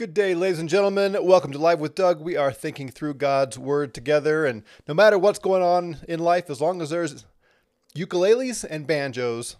Good 0.00 0.14
day, 0.14 0.34
ladies 0.34 0.58
and 0.58 0.66
gentlemen. 0.70 1.14
Welcome 1.20 1.52
to 1.52 1.58
Live 1.58 1.78
with 1.78 1.94
Doug. 1.94 2.22
We 2.22 2.34
are 2.34 2.52
thinking 2.52 2.88
through 2.88 3.12
God's 3.12 3.58
Word 3.58 3.92
together, 3.92 4.46
and 4.46 4.62
no 4.88 4.94
matter 4.94 5.18
what's 5.18 5.38
going 5.38 5.62
on 5.62 5.98
in 6.08 6.20
life, 6.20 6.48
as 6.48 6.58
long 6.58 6.80
as 6.80 6.88
there's 6.88 7.26
ukuleles 7.94 8.64
and 8.64 8.86
banjos, 8.86 9.56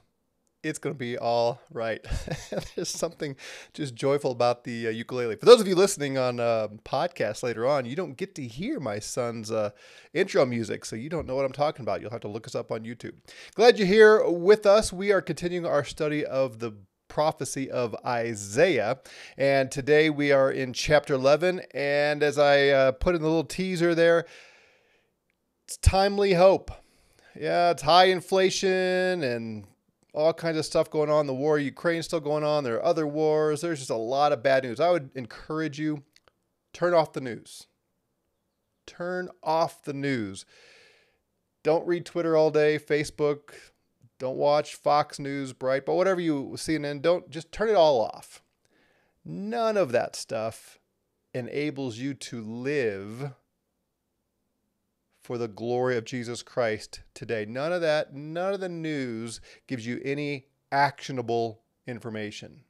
it's 0.62 0.78
going 0.78 0.94
to 0.94 0.98
be 0.98 1.18
all 1.18 1.60
right. 1.70 2.02
There's 2.74 2.88
something 2.88 3.36
just 3.74 3.94
joyful 3.94 4.30
about 4.30 4.64
the 4.64 4.86
uh, 4.86 4.90
ukulele. 4.90 5.36
For 5.36 5.44
those 5.44 5.60
of 5.60 5.68
you 5.68 5.74
listening 5.74 6.16
on 6.16 6.40
uh, 6.40 6.68
podcasts 6.86 7.42
later 7.42 7.66
on, 7.66 7.84
you 7.84 7.94
don't 7.94 8.16
get 8.16 8.34
to 8.36 8.46
hear 8.46 8.80
my 8.80 8.98
son's 8.98 9.50
uh, 9.50 9.72
intro 10.14 10.46
music, 10.46 10.86
so 10.86 10.96
you 10.96 11.10
don't 11.10 11.26
know 11.26 11.36
what 11.36 11.44
I'm 11.44 11.52
talking 11.52 11.82
about. 11.82 12.00
You'll 12.00 12.12
have 12.12 12.20
to 12.22 12.28
look 12.28 12.46
us 12.46 12.54
up 12.54 12.72
on 12.72 12.84
YouTube. 12.84 13.12
Glad 13.56 13.78
you're 13.78 13.86
here 13.86 14.26
with 14.26 14.64
us. 14.64 14.90
We 14.90 15.12
are 15.12 15.20
continuing 15.20 15.66
our 15.66 15.84
study 15.84 16.24
of 16.24 16.60
the 16.60 16.72
prophecy 17.10 17.70
of 17.70 17.94
Isaiah. 18.06 19.00
And 19.36 19.70
today 19.70 20.08
we 20.08 20.32
are 20.32 20.50
in 20.50 20.72
chapter 20.72 21.12
11. 21.12 21.60
And 21.74 22.22
as 22.22 22.38
I 22.38 22.68
uh, 22.68 22.92
put 22.92 23.14
in 23.14 23.20
the 23.20 23.28
little 23.28 23.44
teaser 23.44 23.94
there, 23.94 24.24
it's 25.66 25.76
timely 25.76 26.32
hope. 26.32 26.70
Yeah, 27.38 27.70
it's 27.72 27.82
high 27.82 28.06
inflation 28.06 29.22
and 29.22 29.66
all 30.14 30.32
kinds 30.32 30.56
of 30.56 30.64
stuff 30.64 30.90
going 30.90 31.10
on. 31.10 31.26
The 31.26 31.34
war 31.34 31.58
in 31.58 31.64
Ukraine 31.64 32.02
still 32.02 32.20
going 32.20 32.44
on. 32.44 32.64
There 32.64 32.76
are 32.76 32.84
other 32.84 33.06
wars. 33.06 33.60
There's 33.60 33.78
just 33.78 33.90
a 33.90 33.96
lot 33.96 34.32
of 34.32 34.42
bad 34.42 34.64
news. 34.64 34.80
I 34.80 34.90
would 34.90 35.10
encourage 35.14 35.78
you 35.78 36.02
turn 36.72 36.94
off 36.94 37.12
the 37.12 37.20
news. 37.20 37.66
Turn 38.86 39.28
off 39.42 39.82
the 39.82 39.92
news. 39.92 40.46
Don't 41.62 41.86
read 41.86 42.06
Twitter 42.06 42.36
all 42.36 42.50
day, 42.50 42.78
Facebook, 42.78 43.52
don't 44.20 44.36
watch 44.36 44.74
Fox 44.74 45.18
News, 45.18 45.54
Breitbart, 45.54 45.96
whatever 45.96 46.20
you 46.20 46.50
CNN. 46.54 47.00
Don't 47.00 47.30
just 47.30 47.50
turn 47.50 47.70
it 47.70 47.74
all 47.74 48.02
off. 48.02 48.42
None 49.24 49.78
of 49.78 49.92
that 49.92 50.14
stuff 50.14 50.78
enables 51.32 51.96
you 51.96 52.12
to 52.12 52.42
live 52.42 53.32
for 55.22 55.38
the 55.38 55.48
glory 55.48 55.96
of 55.96 56.04
Jesus 56.04 56.42
Christ 56.42 57.00
today. 57.14 57.46
None 57.48 57.72
of 57.72 57.80
that, 57.80 58.14
none 58.14 58.52
of 58.52 58.60
the 58.60 58.68
news 58.68 59.40
gives 59.66 59.86
you 59.86 60.02
any 60.04 60.48
actionable 60.70 61.62
information. 61.86 62.60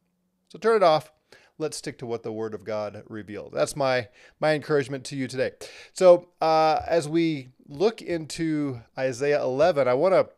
So 0.48 0.58
turn 0.58 0.77
it 0.77 0.82
off. 0.84 1.10
Let's 1.58 1.77
stick 1.77 1.98
to 1.98 2.06
what 2.06 2.22
the 2.22 2.32
Word 2.32 2.55
of 2.55 2.64
God 2.64 3.03
reveals. 3.08 3.53
That's 3.53 3.75
my 3.75 4.08
my 4.38 4.55
encouragement 4.55 5.05
to 5.06 5.16
you 5.16 5.27
today. 5.27 5.50
So 5.94 6.28
uh, 6.41 6.80
as 6.86 7.08
we 7.08 7.48
look 7.69 8.00
into 8.00 8.80
Isaiah 8.97 9.42
11, 9.42 9.88
I 9.88 9.94
want 9.94 10.14
to 10.14 10.28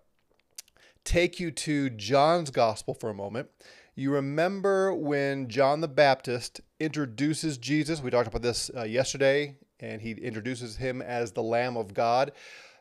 take 1.04 1.40
you 1.40 1.50
to 1.50 1.90
John's 1.90 2.50
gospel 2.50 2.94
for 2.94 3.10
a 3.10 3.14
moment. 3.14 3.48
You 3.94 4.12
remember 4.12 4.94
when 4.94 5.48
John 5.48 5.80
the 5.80 5.88
Baptist 5.88 6.60
introduces 6.80 7.58
Jesus? 7.58 8.02
We 8.02 8.10
talked 8.10 8.28
about 8.28 8.42
this 8.42 8.70
uh, 8.76 8.84
yesterday, 8.84 9.56
and 9.80 10.00
he 10.00 10.12
introduces 10.12 10.76
him 10.76 11.02
as 11.02 11.32
the 11.32 11.42
Lamb 11.42 11.76
of 11.76 11.92
God. 11.92 12.32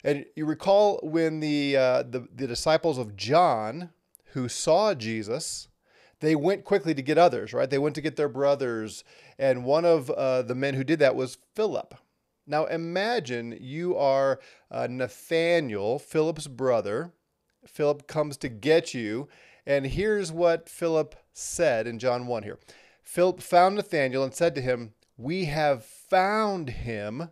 And 0.04 0.26
you 0.36 0.46
recall 0.46 1.00
when 1.04 1.40
the, 1.42 1.78
uh, 1.78 2.04
the, 2.04 2.28
the 2.34 2.48
disciples 2.48 2.98
of 2.98 3.16
John 3.16 3.90
who 4.34 4.48
saw 4.48 4.94
Jesus, 4.94 5.68
they 6.22 6.36
went 6.36 6.64
quickly 6.64 6.94
to 6.94 7.02
get 7.02 7.18
others, 7.18 7.54
right? 7.54 7.70
They 7.70 7.78
went 7.78 7.96
to 7.96 8.02
get 8.02 8.16
their 8.16 8.30
brothers. 8.30 9.04
And 9.38 9.66
one 9.66 9.86
of 9.86 10.10
uh, 10.10 10.44
the 10.44 10.56
men 10.56 10.76
who 10.76 10.84
did 10.84 11.00
that 11.00 11.16
was 11.16 11.38
Philip. 11.56 11.96
Now 12.48 12.66
imagine 12.66 13.58
you 13.60 13.98
are 13.98 14.40
uh, 14.72 14.88
Nathaniel, 14.90 16.00
Philip's 16.00 16.48
brother, 16.48 17.14
Philip 17.66 18.08
comes 18.08 18.38
to 18.38 18.50
get 18.50 18.94
you. 18.94 19.28
And 19.66 19.86
here's 19.86 20.32
what 20.32 20.68
Philip 20.68 21.16
said 21.34 21.88
in 21.88 22.00
John 22.00 22.28
1 22.28 22.44
here. 22.44 22.60
Philip 23.04 23.42
found 23.42 23.76
Nathanael 23.76 24.24
and 24.24 24.34
said 24.34 24.56
to 24.56 24.62
him, 24.62 24.94
We 25.18 25.46
have 25.46 25.86
found 25.86 26.70
him 26.70 27.30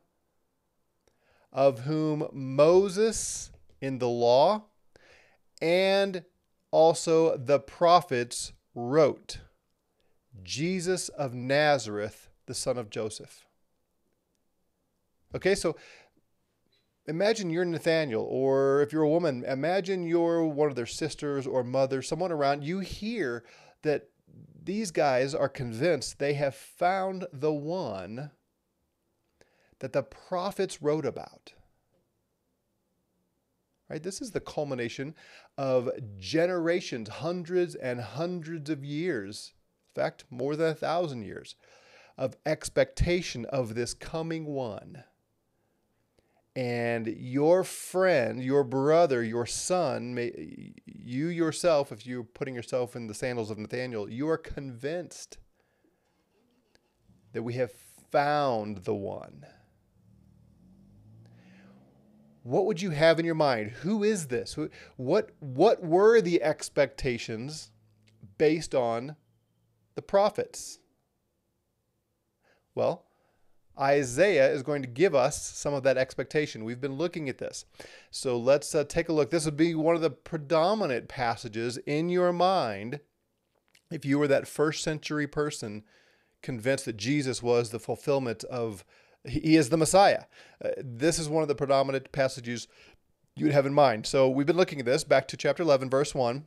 of 1.52 1.82
whom 1.82 2.28
Moses 2.32 3.52
in 3.82 3.98
the 3.98 4.10
law 4.10 4.66
and 5.62 6.24
also 6.72 7.36
the 7.38 7.60
prophets 7.60 8.54
wrote, 8.76 9.40
Jesus 10.44 11.10
of 11.10 11.34
Nazareth, 11.34 12.30
the 12.46 12.54
son 12.54 12.78
of 12.78 12.90
Joseph. 12.90 13.46
Okay, 15.36 15.56
so 15.56 15.76
imagine 17.08 17.50
you're 17.50 17.66
Nathaniel, 17.66 18.24
or 18.24 18.82
if 18.82 18.94
you're 18.94 19.04
a 19.04 19.10
woman, 19.10 19.44
imagine 19.46 20.04
you're 20.04 20.46
one 20.46 20.70
of 20.70 20.76
their 20.76 20.86
sisters 20.86 21.48
or 21.48 21.64
mother, 21.64 22.02
someone 22.02 22.32
around. 22.32 22.64
You 22.64 22.80
hear 22.80 23.44
that 23.82 24.10
these 24.64 24.92
guys 24.92 25.34
are 25.34 25.50
convinced 25.50 26.20
they 26.20 26.34
have 26.34 26.56
found 26.56 27.26
the 27.34 27.54
one 27.54 28.32
that 29.80 29.94
the 29.94 30.04
prophets 30.04 30.82
wrote 30.82 31.06
about. 31.06 31.54
Right? 33.90 34.04
This 34.04 34.22
is 34.22 34.32
the 34.32 34.40
culmination 34.40 35.16
of 35.58 35.90
generations, 36.20 37.10
hundreds 37.10 37.74
and 37.74 38.00
hundreds 38.00 38.70
of 38.70 38.86
years, 38.86 39.54
in 39.96 40.02
fact, 40.02 40.26
more 40.30 40.56
than 40.56 40.68
a 40.70 40.76
thousand 40.76 41.24
years, 41.24 41.56
of 42.16 42.38
expectation 42.46 43.46
of 43.46 43.74
this 43.74 43.94
coming 43.96 44.46
one 44.46 45.04
and 46.60 47.08
your 47.08 47.64
friend, 47.64 48.44
your 48.44 48.66
brother, 48.66 49.24
your 49.24 49.46
son, 49.46 50.14
may, 50.14 50.74
you 50.86 51.28
yourself, 51.28 51.94
if 51.94 52.06
you're 52.06 52.22
putting 52.22 52.54
yourself 52.54 52.98
in 52.98 53.08
the 53.08 53.14
sandals 53.14 53.50
of 53.50 53.58
Nathaniel, 53.58 54.10
you 54.10 54.28
are 54.28 54.38
convinced 54.38 55.38
that 57.32 57.44
we 57.44 57.54
have 57.54 57.72
found 58.12 58.80
the 58.80 58.94
one. 58.94 59.46
What 62.44 62.66
would 62.66 62.82
you 62.82 62.90
have 62.90 63.20
in 63.20 63.26
your 63.26 63.36
mind? 63.36 63.72
Who 63.84 64.04
is 64.04 64.28
this? 64.28 64.58
What, 64.98 65.30
what 65.40 65.82
were 65.82 66.20
the 66.20 66.44
expectations 66.44 67.72
based 68.38 68.76
on 68.76 69.16
the 69.96 70.02
prophets? 70.02 70.80
Well, 72.76 73.06
Isaiah 73.80 74.52
is 74.52 74.64
going 74.64 74.82
to 74.82 74.88
give 74.88 75.16
us 75.16 75.42
some 75.42 75.74
of 75.74 75.84
that 75.84 75.98
expectation. 75.98 76.66
We've 76.66 76.82
been 76.82 76.98
looking 76.98 77.30
at 77.30 77.38
this. 77.38 77.66
So 78.12 78.38
let's 78.38 78.76
uh, 78.76 78.84
take 78.84 79.10
a 79.10 79.14
look. 79.14 79.30
This 79.30 79.46
would 79.46 79.58
be 79.58 79.76
one 79.76 79.96
of 79.96 80.02
the 80.02 80.10
predominant 80.10 81.08
passages 81.08 81.78
in 81.78 82.10
your 82.10 82.34
mind 82.34 83.00
if 83.92 84.06
you 84.06 84.20
were 84.20 84.28
that 84.28 84.48
first 84.48 84.84
century 84.84 85.28
person 85.28 85.84
convinced 86.42 86.86
that 86.86 86.98
Jesus 86.98 87.42
was 87.42 87.70
the 87.70 87.80
fulfillment 87.80 88.44
of, 88.46 88.86
he 89.26 89.56
is 89.56 89.70
the 89.70 89.78
Messiah. 89.78 90.24
Uh, 90.64 90.70
this 90.78 91.20
is 91.20 91.28
one 91.28 91.42
of 91.42 91.48
the 91.48 91.56
predominant 91.56 92.12
passages 92.12 92.68
you 93.36 93.46
would 93.46 93.54
have 93.54 93.66
in 93.66 93.74
mind. 93.74 94.06
So 94.06 94.30
we've 94.30 94.46
been 94.46 94.58
looking 94.58 94.80
at 94.80 94.86
this 94.86 95.04
back 95.04 95.28
to 95.30 95.38
chapter 95.38 95.64
11, 95.64 95.90
verse 95.90 96.14
1. 96.14 96.46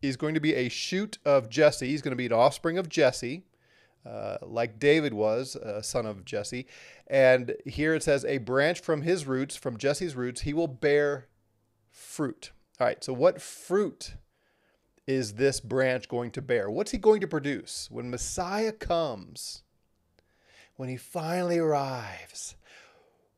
He's 0.00 0.16
going 0.16 0.34
to 0.34 0.40
be 0.40 0.54
a 0.54 0.68
shoot 0.68 1.18
of 1.24 1.48
Jesse. 1.48 1.88
He's 1.88 2.02
going 2.02 2.12
to 2.12 2.16
be 2.16 2.26
an 2.26 2.32
offspring 2.32 2.78
of 2.78 2.88
Jesse. 2.88 3.44
Uh, 4.04 4.38
like 4.42 4.80
David 4.80 5.14
was, 5.14 5.54
a 5.54 5.82
son 5.82 6.06
of 6.06 6.24
Jesse. 6.24 6.66
And 7.06 7.54
here 7.64 7.94
it 7.94 8.02
says, 8.02 8.24
a 8.24 8.38
branch 8.38 8.80
from 8.80 9.02
his 9.02 9.26
roots, 9.26 9.54
from 9.54 9.76
Jesse's 9.76 10.16
roots, 10.16 10.40
he 10.40 10.52
will 10.52 10.66
bear 10.66 11.28
fruit. 11.90 12.50
All 12.80 12.86
right, 12.88 13.02
so 13.04 13.12
what 13.12 13.40
fruit 13.40 14.14
is 15.06 15.34
this 15.34 15.60
branch 15.60 16.08
going 16.08 16.32
to 16.32 16.42
bear? 16.42 16.68
What's 16.70 16.90
he 16.90 16.98
going 16.98 17.20
to 17.20 17.28
produce 17.28 17.88
when 17.90 18.10
Messiah 18.10 18.72
comes? 18.72 19.62
When 20.76 20.88
he 20.88 20.96
finally 20.96 21.58
arrives, 21.58 22.56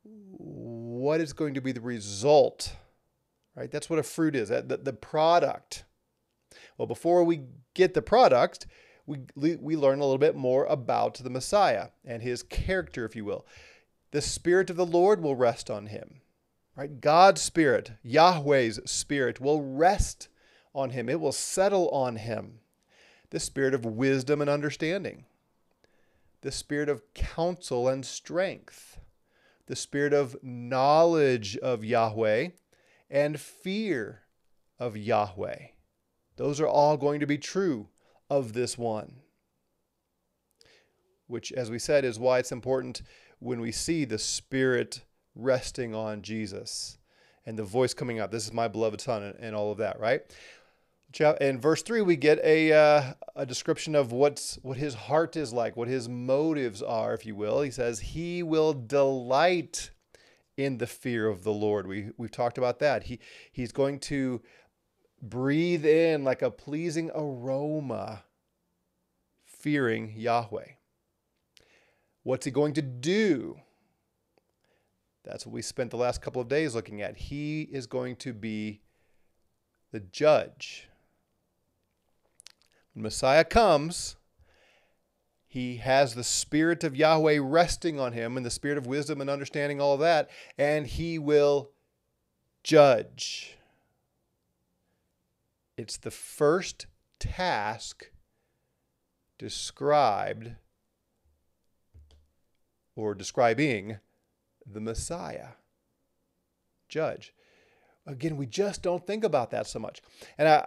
what 0.03 1.21
is 1.21 1.33
going 1.33 1.55
to 1.55 1.61
be 1.61 1.73
the 1.73 1.81
result? 1.81 2.77
Right? 3.55 3.71
That's 3.71 3.91
what 3.91 3.99
a 3.99 4.03
fruit 4.05 4.35
is, 4.35 4.49
the, 4.49 4.81
the 4.83 4.93
product. 4.93 5.85
Well, 6.79 6.87
before 6.87 7.23
we 7.25 7.43
get 7.75 7.93
the 7.93 8.03
product, 8.03 8.67
we, 9.07 9.57
we 9.57 9.77
learn 9.77 10.01
a 10.01 10.05
little 10.05 10.19
bit 10.19 10.37
more 10.37 10.65
about 10.67 11.17
the 11.17 11.31
Messiah 11.31 11.89
and 12.05 12.23
his 12.23 12.43
character, 12.43 13.05
if 13.05 13.15
you 13.15 13.25
will. 13.25 13.47
The 14.13 14.23
Spirit 14.23 14.71
of 14.71 14.77
the 14.77 14.87
Lord 14.87 15.23
will 15.23 15.37
rest 15.37 15.71
on 15.71 15.87
him. 15.87 16.21
Right? 16.77 17.01
God's 17.01 17.41
Spirit, 17.41 17.93
Yahweh's 18.03 18.81
Spirit, 18.91 19.41
will 19.41 19.63
rest 19.63 20.29
on 20.75 20.91
him. 20.91 21.09
It 21.09 21.21
will 21.21 21.33
settle 21.33 21.89
on 21.91 22.17
him. 22.17 22.61
The 23.31 23.41
Spirit 23.41 23.75
of 23.75 23.85
wisdom 23.85 24.41
and 24.41 24.51
understanding. 24.51 25.25
The 26.41 26.53
Spirit 26.53 26.89
of 26.89 27.15
counsel 27.15 27.89
and 27.89 28.05
strength. 28.05 28.99
The 29.67 29.77
Spirit 29.77 30.13
of 30.13 30.37
knowledge 30.43 31.57
of 31.59 31.85
Yahweh 31.85 32.49
and 33.11 33.41
fear 33.41 34.23
of 34.79 34.97
Yahweh. 34.97 35.67
Those 36.37 36.61
are 36.61 36.67
all 36.67 36.97
going 36.97 37.21
to 37.21 37.27
be 37.27 37.39
true 37.39 37.89
of 38.31 38.53
this 38.53 38.77
one. 38.79 39.17
Which, 41.27 41.53
as 41.53 41.71
we 41.71 41.79
said, 41.79 42.05
is 42.05 42.19
why 42.19 42.39
it's 42.39 42.53
important 42.53 43.03
when 43.39 43.61
we 43.61 43.73
see 43.73 44.05
the 44.05 44.19
Spirit 44.19 45.03
resting 45.35 45.95
on 45.95 46.23
Jesus 46.23 46.99
and 47.47 47.59
the 47.59 47.65
voice 47.65 47.95
coming 47.95 48.19
out, 48.19 48.31
This 48.31 48.47
is 48.47 48.53
my 48.53 48.69
beloved 48.69 49.01
Son, 49.01 49.35
and 49.39 49.55
all 49.55 49.73
of 49.73 49.79
that, 49.79 49.99
right? 49.99 50.23
in 51.41 51.61
verse 51.61 51.83
3 51.83 52.03
we 52.03 52.17
get 52.17 52.41
a, 52.45 52.73
uh, 52.73 53.13
a 53.37 53.47
description 53.47 53.95
of 53.95 54.11
what's 54.11 54.57
what 54.63 54.77
his 54.77 54.95
heart 54.95 55.37
is 55.37 55.53
like 55.53 55.77
what 55.77 55.87
his 55.87 56.09
motives 56.09 56.83
are 56.83 57.15
if 57.15 57.25
you 57.25 57.35
will 57.35 57.63
he 57.63 57.71
says 57.71 58.01
he 58.01 58.43
will 58.43 58.73
delight 58.73 59.91
in 60.57 60.79
the 60.79 60.87
fear 60.87 61.29
of 61.29 61.45
the 61.45 61.53
lord 61.53 61.87
we, 61.87 62.11
we've 62.17 62.31
talked 62.31 62.59
about 62.59 62.81
that 62.81 63.05
he, 63.05 63.21
he's 63.53 63.71
going 63.71 64.01
to 64.01 64.41
breathe 65.29 65.85
in 65.87 66.25
like 66.25 66.43
a 66.43 66.51
pleasing 66.51 67.11
aroma 67.15 68.25
fearing 69.45 70.13
yahweh. 70.17 70.73
What's 72.23 72.45
he 72.45 72.51
going 72.51 72.75
to 72.75 72.83
do? 72.83 73.59
That's 75.25 75.47
what 75.47 75.55
we 75.55 75.63
spent 75.63 75.91
the 75.91 75.97
last 75.97 76.21
couple 76.21 76.43
of 76.43 76.49
days 76.49 76.75
looking 76.75 77.01
at. 77.01 77.17
He 77.17 77.63
is 77.63 77.87
going 77.87 78.17
to 78.17 78.33
be 78.33 78.83
the 79.91 80.01
judge. 80.01 80.89
When 82.93 83.03
Messiah 83.03 83.45
comes, 83.45 84.17
he 85.47 85.77
has 85.79 86.15
the 86.15 86.25
spirit 86.25 86.85
of 86.85 86.97
Yahweh 86.97 87.39
resting 87.41 87.99
on 87.99 88.13
him 88.13 88.37
and 88.37 88.45
the 88.45 88.51
spirit 88.51 88.77
of 88.77 88.87
wisdom 88.87 89.21
and 89.21 89.31
understanding 89.31 89.81
all 89.81 89.95
of 89.95 90.01
that, 90.01 90.29
and 90.59 90.87
he 90.87 91.19
will 91.19 91.71
judge. 92.63 93.57
It's 95.77 95.97
the 95.97 96.11
first 96.11 96.87
task 97.19 98.11
described 99.39 100.53
or 102.97 103.15
describing 103.15 103.99
the 104.65 104.81
Messiah. 104.81 105.49
Judge. 106.89 107.35
Again, 108.07 108.37
we 108.37 108.47
just 108.47 108.83
don't 108.83 109.07
think 109.07 109.25
about 109.25 109.51
that 109.51 109.67
so 109.67 109.79
much. 109.79 110.01
And 110.39 110.47
I, 110.49 110.55
uh, 110.55 110.67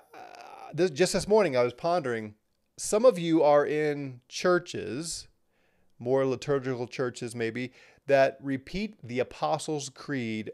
this, 0.73 0.91
just 0.91 1.13
this 1.13 1.27
morning, 1.27 1.55
I 1.55 1.63
was 1.63 1.73
pondering. 1.73 2.35
Some 2.77 3.05
of 3.05 3.17
you 3.17 3.43
are 3.43 3.65
in 3.65 4.21
churches, 4.27 5.27
more 5.99 6.25
liturgical 6.25 6.87
churches 6.87 7.35
maybe, 7.35 7.71
that 8.07 8.37
repeat 8.41 8.97
the 9.03 9.19
Apostles' 9.19 9.89
Creed 9.89 10.51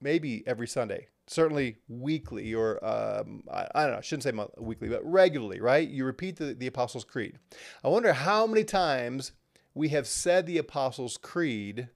maybe 0.00 0.44
every 0.46 0.68
Sunday, 0.68 1.08
certainly 1.28 1.76
weekly, 1.88 2.54
or 2.54 2.84
um, 2.84 3.44
I, 3.52 3.66
I, 3.74 3.82
don't 3.82 3.92
know, 3.92 3.98
I 3.98 4.00
shouldn't 4.00 4.24
say 4.24 4.32
weekly, 4.58 4.88
but 4.88 5.04
regularly, 5.04 5.60
right? 5.60 5.88
You 5.88 6.04
repeat 6.04 6.36
the, 6.36 6.54
the 6.54 6.66
Apostles' 6.66 7.04
Creed. 7.04 7.38
I 7.84 7.88
wonder 7.88 8.12
how 8.12 8.46
many 8.46 8.64
times 8.64 9.32
we 9.74 9.90
have 9.90 10.06
said 10.06 10.46
the 10.46 10.58
Apostles' 10.58 11.16
Creed 11.16 11.88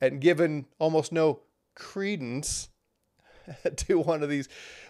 and 0.00 0.20
given 0.20 0.66
almost 0.78 1.12
no 1.12 1.40
credence 1.74 2.68
to 3.76 3.98
one 3.98 4.22
of 4.22 4.28
these 4.28 4.48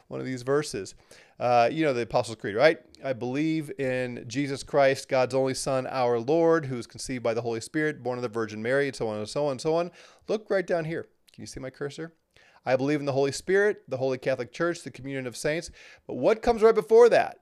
one 0.08 0.20
of 0.20 0.26
these 0.26 0.42
verses. 0.42 0.94
Uh, 1.38 1.68
you 1.72 1.84
know 1.84 1.94
the 1.94 2.02
Apostles' 2.02 2.36
Creed, 2.36 2.54
right? 2.54 2.78
I 3.02 3.12
believe 3.14 3.70
in 3.78 4.24
Jesus 4.28 4.62
Christ, 4.62 5.08
God's 5.08 5.34
only 5.34 5.54
Son, 5.54 5.86
our 5.86 6.18
Lord, 6.18 6.66
who 6.66 6.76
was 6.76 6.86
conceived 6.86 7.22
by 7.22 7.32
the 7.32 7.40
Holy 7.40 7.60
Spirit, 7.60 8.02
born 8.02 8.18
of 8.18 8.22
the 8.22 8.28
Virgin 8.28 8.62
Mary, 8.62 8.88
and 8.88 8.96
so 8.96 9.08
on 9.08 9.18
and 9.18 9.28
so 9.28 9.46
on 9.46 9.52
and 9.52 9.60
so 9.60 9.74
on. 9.76 9.90
Look 10.28 10.50
right 10.50 10.66
down 10.66 10.84
here. 10.84 11.06
Can 11.32 11.42
you 11.42 11.46
see 11.46 11.60
my 11.60 11.70
cursor? 11.70 12.12
I 12.64 12.76
believe 12.76 13.00
in 13.00 13.06
the 13.06 13.12
Holy 13.12 13.32
Spirit, 13.32 13.82
the 13.88 13.96
Holy 13.96 14.18
Catholic 14.18 14.52
Church, 14.52 14.82
the 14.82 14.90
communion 14.90 15.26
of 15.26 15.36
saints. 15.36 15.70
But 16.06 16.14
what 16.14 16.42
comes 16.42 16.62
right 16.62 16.74
before 16.74 17.08
that? 17.08 17.40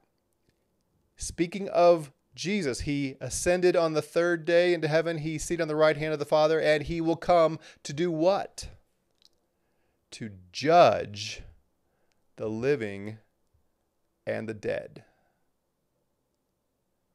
Speaking 1.16 1.68
of 1.70 2.12
Jesus, 2.34 2.82
he 2.82 3.16
ascended 3.20 3.74
on 3.74 3.94
the 3.94 4.02
third 4.02 4.44
day 4.44 4.72
into 4.72 4.86
heaven. 4.86 5.18
He 5.18 5.38
seated 5.38 5.62
on 5.62 5.68
the 5.68 5.74
right 5.74 5.96
hand 5.96 6.12
of 6.12 6.20
the 6.20 6.24
Father, 6.24 6.60
and 6.60 6.84
he 6.84 7.00
will 7.00 7.16
come 7.16 7.58
to 7.82 7.92
do 7.92 8.12
what? 8.12 8.68
To 10.12 10.30
judge 10.52 11.42
the 12.36 12.48
living 12.48 13.18
and 14.24 14.48
the 14.48 14.54
dead. 14.54 15.02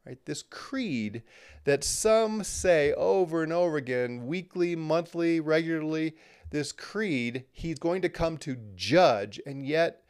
Right? 0.06 0.20
This 0.26 0.44
creed 0.44 1.24
that 1.64 1.86
some 1.86 2.44
say 2.44 2.92
over 2.94 3.42
and 3.42 3.54
over 3.54 3.78
again, 3.78 4.28
weekly, 4.28 4.76
monthly, 4.76 5.40
regularly, 5.40 6.16
this 6.54 6.72
creed, 6.72 7.46
he's 7.52 7.80
going 7.80 8.04
to 8.04 8.10
come 8.10 8.38
to 8.38 8.56
judge, 8.76 9.42
and 9.44 9.66
yet 9.66 10.04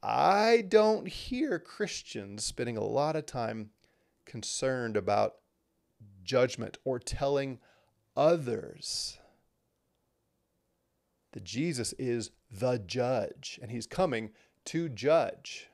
I 0.00 0.64
don't 0.68 1.08
hear 1.08 1.58
Christians 1.58 2.44
spending 2.44 2.76
a 2.76 2.84
lot 2.84 3.16
of 3.16 3.26
time 3.26 3.70
concerned 4.24 4.96
about 4.96 5.34
judgment 6.22 6.78
or 6.84 7.00
telling 7.00 7.58
others 8.16 9.18
that 11.32 11.42
Jesus 11.42 11.94
is 11.94 12.30
the 12.48 12.78
judge 12.78 13.58
and 13.60 13.72
he's 13.72 13.88
coming 13.88 14.30
to 14.66 14.88
judge. 14.88 15.68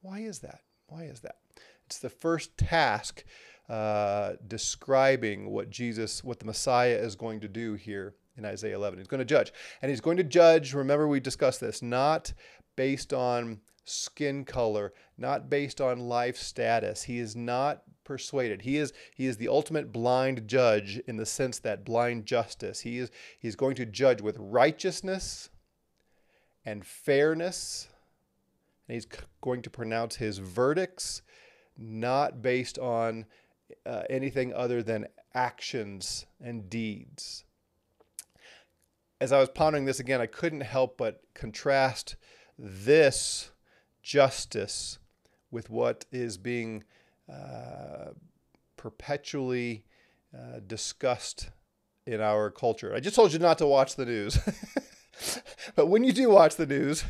Why 0.00 0.20
is 0.20 0.38
that? 0.38 0.62
Why 0.86 1.02
is 1.02 1.20
that? 1.20 1.36
It's 1.84 1.98
the 1.98 2.08
first 2.08 2.56
task 2.56 3.22
uh, 3.72 4.34
describing 4.48 5.50
what 5.50 5.70
Jesus, 5.70 6.22
what 6.22 6.38
the 6.38 6.44
Messiah 6.44 6.94
is 6.94 7.16
going 7.16 7.40
to 7.40 7.48
do 7.48 7.72
here 7.72 8.14
in 8.36 8.44
Isaiah 8.44 8.76
11. 8.76 8.98
He's 8.98 9.08
going 9.08 9.20
to 9.20 9.24
judge. 9.24 9.50
And 9.80 9.88
he's 9.88 10.02
going 10.02 10.18
to 10.18 10.24
judge, 10.24 10.74
remember 10.74 11.08
we 11.08 11.20
discussed 11.20 11.62
this, 11.62 11.80
not 11.80 12.34
based 12.76 13.14
on 13.14 13.62
skin 13.86 14.44
color, 14.44 14.92
not 15.16 15.48
based 15.48 15.80
on 15.80 16.00
life 16.00 16.36
status. 16.36 17.04
He 17.04 17.18
is 17.18 17.34
not 17.34 17.84
persuaded. 18.04 18.60
He 18.60 18.76
is 18.76 18.92
he 19.14 19.24
is 19.24 19.38
the 19.38 19.48
ultimate 19.48 19.90
blind 19.90 20.46
judge 20.46 21.00
in 21.06 21.16
the 21.16 21.24
sense 21.24 21.58
that 21.60 21.82
blind 21.82 22.26
justice. 22.26 22.80
He 22.80 22.98
is 22.98 23.10
he's 23.38 23.56
going 23.56 23.76
to 23.76 23.86
judge 23.86 24.20
with 24.20 24.36
righteousness 24.38 25.48
and 26.62 26.84
fairness. 26.84 27.88
And 28.86 28.96
he's 28.96 29.08
going 29.40 29.62
to 29.62 29.70
pronounce 29.70 30.16
his 30.16 30.36
verdicts 30.36 31.22
not 31.78 32.42
based 32.42 32.78
on 32.78 33.24
uh, 33.86 34.02
anything 34.10 34.52
other 34.52 34.82
than 34.82 35.06
actions 35.34 36.26
and 36.40 36.68
deeds. 36.68 37.44
As 39.20 39.32
I 39.32 39.38
was 39.38 39.48
pondering 39.48 39.84
this 39.84 40.00
again, 40.00 40.20
I 40.20 40.26
couldn't 40.26 40.62
help 40.62 40.98
but 40.98 41.22
contrast 41.34 42.16
this 42.58 43.50
justice 44.02 44.98
with 45.50 45.70
what 45.70 46.04
is 46.10 46.36
being 46.36 46.82
uh, 47.32 48.10
perpetually 48.76 49.84
uh, 50.36 50.60
discussed 50.66 51.50
in 52.06 52.20
our 52.20 52.50
culture. 52.50 52.94
I 52.94 53.00
just 53.00 53.14
told 53.14 53.32
you 53.32 53.38
not 53.38 53.58
to 53.58 53.66
watch 53.66 53.96
the 53.96 54.06
news. 54.06 54.38
but 55.76 55.86
when 55.86 56.04
you 56.04 56.12
do 56.12 56.30
watch 56.30 56.56
the 56.56 56.66
news, 56.66 57.04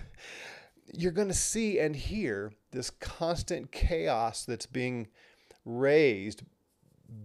you're 0.92 1.12
going 1.12 1.28
to 1.28 1.34
see 1.34 1.78
and 1.78 1.96
hear 1.96 2.52
this 2.72 2.90
constant 2.90 3.72
chaos 3.72 4.44
that's 4.44 4.66
being 4.66 5.08
raised 5.64 6.42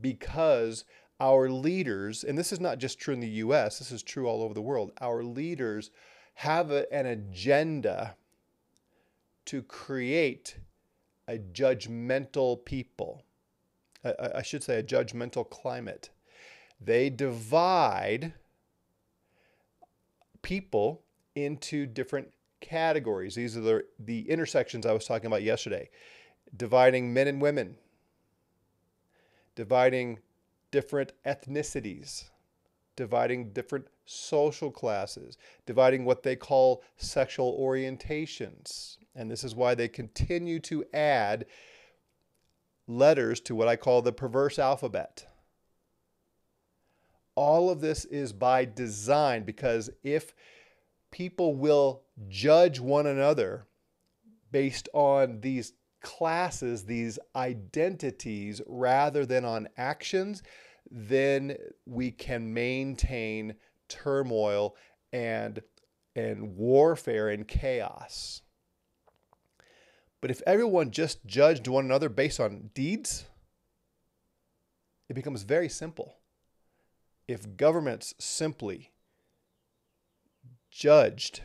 because 0.02 0.86
our 1.20 1.50
leaders, 1.50 2.24
and 2.24 2.38
this 2.38 2.52
is 2.52 2.60
not 2.60 2.78
just 2.78 3.00
true 3.00 3.14
in 3.14 3.20
the 3.20 3.28
US, 3.28 3.80
this 3.80 3.92
is 3.92 4.04
true 4.04 4.28
all 4.28 4.42
over 4.44 4.54
the 4.54 4.62
world, 4.62 4.92
our 5.02 5.24
leaders 5.24 5.92
have 6.36 6.72
a, 6.72 6.92
an 6.94 7.06
agenda 7.06 8.16
to 9.46 9.64
create 9.64 10.58
a 11.28 11.38
judgmental 11.38 12.64
people. 12.64 13.24
I, 14.04 14.14
I 14.36 14.42
should 14.44 14.64
say 14.64 14.78
a 14.78 14.84
judgmental 14.84 15.50
climate. 15.50 16.10
They 16.80 17.10
divide 17.10 18.34
people 20.42 21.02
into 21.36 21.86
different 21.86 22.32
categories. 22.62 23.36
These 23.36 23.58
are 23.58 23.62
the, 23.62 23.84
the 24.00 24.30
intersections 24.30 24.86
I 24.86 24.94
was 24.94 25.06
talking 25.06 25.28
about 25.28 25.44
yesterday. 25.44 25.90
Dividing 26.56 27.14
men 27.14 27.28
and 27.28 27.42
women, 27.42 27.76
dividing 29.58 30.20
different 30.70 31.12
ethnicities, 31.26 32.26
dividing 32.96 33.52
different 33.54 33.88
social 34.06 34.70
classes, 34.70 35.36
dividing 35.66 36.06
what 36.06 36.22
they 36.22 36.36
call 36.36 36.84
sexual 36.96 37.60
orientations. 37.60 38.98
And 39.16 39.32
this 39.32 39.44
is 39.44 39.56
why 39.56 39.74
they 39.74 39.88
continue 39.88 40.60
to 40.60 40.86
add 40.94 41.48
letters 42.88 43.40
to 43.42 43.56
what 43.56 43.68
I 43.68 43.76
call 43.76 44.04
the 44.04 44.14
perverse 44.14 44.60
alphabet. 44.60 45.26
All 47.34 47.72
of 47.72 47.82
this 47.82 48.06
is 48.06 48.34
by 48.34 48.64
design 48.64 49.44
because 49.44 49.90
if 50.04 50.36
people 51.10 51.56
will 51.56 52.04
judge 52.30 52.80
one 52.80 53.08
another 53.08 53.66
based 54.52 54.88
on 54.94 55.42
these 55.42 55.74
classes, 56.08 56.86
these 56.86 57.20
identities, 57.36 58.62
rather 58.66 59.26
than 59.26 59.44
on 59.44 59.68
actions, 59.76 60.42
then 60.90 61.58
we 61.86 62.12
can 62.12 62.54
maintain 62.54 63.56
turmoil 63.90 64.78
and 65.12 65.62
and 66.16 66.56
warfare 66.56 67.28
and 67.28 67.46
chaos. 67.46 68.42
But 70.22 70.32
if 70.32 70.42
everyone 70.48 70.92
just 70.92 71.26
judged 71.26 71.68
one 71.68 71.84
another 71.84 72.08
based 72.08 72.40
on 72.40 72.72
deeds, 72.74 73.26
it 75.10 75.14
becomes 75.14 75.44
very 75.44 75.68
simple. 75.68 76.16
If 77.28 77.58
governments 77.58 78.16
simply 78.18 78.94
judged 80.72 81.42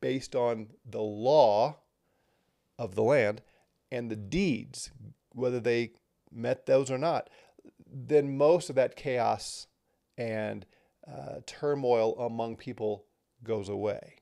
based 0.00 0.36
on 0.36 0.68
the 0.88 1.02
law 1.02 1.78
of 2.78 2.94
the 2.94 3.02
land 3.02 3.42
and 3.90 4.10
the 4.10 4.16
deeds, 4.16 4.90
whether 5.32 5.60
they 5.60 5.92
met 6.32 6.66
those 6.66 6.90
or 6.90 6.98
not, 6.98 7.30
then 7.90 8.36
most 8.36 8.68
of 8.70 8.76
that 8.76 8.96
chaos 8.96 9.66
and 10.18 10.66
uh, 11.06 11.40
turmoil 11.46 12.18
among 12.18 12.56
people 12.56 13.04
goes 13.44 13.68
away. 13.68 14.16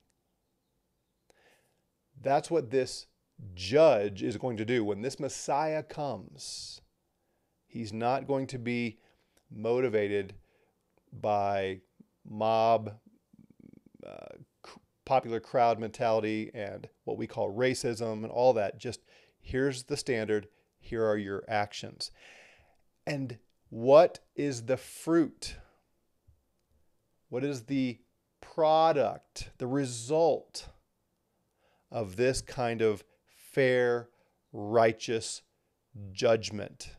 That's 2.21 2.51
what 2.51 2.71
this 2.71 3.07
judge 3.55 4.23
is 4.23 4.37
going 4.37 4.57
to 4.59 4.65
do. 4.65 4.85
When 4.85 5.03
this 5.03 5.19
Messiah 5.19 5.83
comes, 5.83 6.81
he's 7.67 7.93
not 7.93 8.27
going 8.27 8.47
to 8.49 8.59
be 8.59 8.99
motivated 9.51 10.35
by 11.13 11.81
mob, 12.29 12.95
uh, 14.07 14.37
popular 15.05 15.41
crowd 15.41 15.79
mentality, 15.79 16.51
and 16.55 16.89
what 17.05 17.19
we 17.19 17.27
call 17.27 17.55
racism 17.55 18.23
and 18.25 18.31
all 18.31 18.53
that. 18.55 18.79
Just 18.79 19.01
here's 19.45 19.85
the 19.85 19.97
standard, 19.97 20.49
here 20.81 21.07
are 21.07 21.19
your 21.19 21.45
actions. 21.47 22.11
And 23.07 23.39
what 23.69 24.21
is 24.35 24.63
the 24.63 24.77
fruit? 24.77 25.57
What 27.29 27.45
is 27.45 27.65
the 27.65 27.99
product, 28.41 29.51
the 29.59 29.67
result 29.67 30.69
of 31.91 32.17
this 32.17 32.41
kind 32.41 32.81
of 32.81 33.05
fair, 33.53 34.09
righteous 34.53 35.43
judgment? 36.13 36.91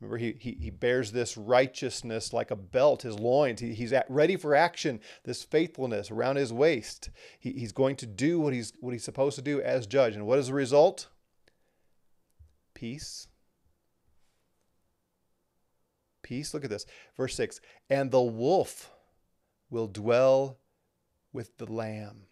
Remember, 0.00 0.18
he, 0.18 0.36
he, 0.38 0.52
he 0.60 0.70
bears 0.70 1.10
this 1.10 1.36
righteousness 1.36 2.32
like 2.32 2.50
a 2.50 2.56
belt, 2.56 3.02
his 3.02 3.18
loins. 3.18 3.60
He, 3.60 3.74
he's 3.74 3.92
at, 3.92 4.06
ready 4.08 4.36
for 4.36 4.54
action, 4.54 5.00
this 5.24 5.42
faithfulness 5.42 6.10
around 6.10 6.36
his 6.36 6.52
waist. 6.52 7.10
He, 7.40 7.52
he's 7.52 7.72
going 7.72 7.96
to 7.96 8.06
do 8.06 8.38
what 8.38 8.52
he's, 8.52 8.72
what 8.80 8.92
he's 8.92 9.04
supposed 9.04 9.36
to 9.36 9.42
do 9.42 9.60
as 9.60 9.86
judge. 9.86 10.14
And 10.14 10.26
what 10.26 10.38
is 10.38 10.48
the 10.48 10.54
result? 10.54 11.08
Peace. 12.78 13.26
Peace. 16.22 16.54
Look 16.54 16.62
at 16.62 16.70
this. 16.70 16.86
Verse 17.16 17.34
6 17.34 17.60
And 17.90 18.12
the 18.12 18.22
wolf 18.22 18.92
will 19.68 19.88
dwell 19.88 20.58
with 21.32 21.56
the 21.56 21.66
lamb, 21.66 22.26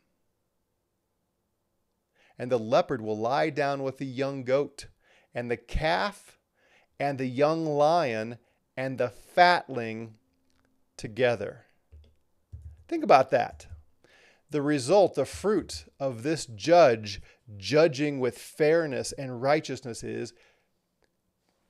and 2.38 2.49
the 2.49 2.61
leopard 2.61 3.00
will 3.03 3.19
lie 3.19 3.50
down 3.50 3.83
with 3.83 3.99
the 3.99 4.07
young 4.07 4.45
goat, 4.45 4.87
and 5.35 5.50
the 5.50 5.57
calf 5.57 6.38
and 7.00 7.19
the 7.19 7.26
young 7.26 7.67
lion 7.67 8.38
and 8.76 8.99
the 8.99 9.09
fatling 9.09 10.15
together. 10.97 11.65
Think 12.87 13.03
about 13.03 13.33
that. 13.33 13.67
The 14.50 14.62
result, 14.62 15.15
the 15.15 15.25
fruit 15.25 15.87
of 15.99 16.23
this 16.23 16.47
judge 16.47 17.21
judging 17.57 18.21
with 18.21 18.38
fairness 18.38 19.12
and 19.12 19.43
righteousness 19.43 20.05
is 20.05 20.33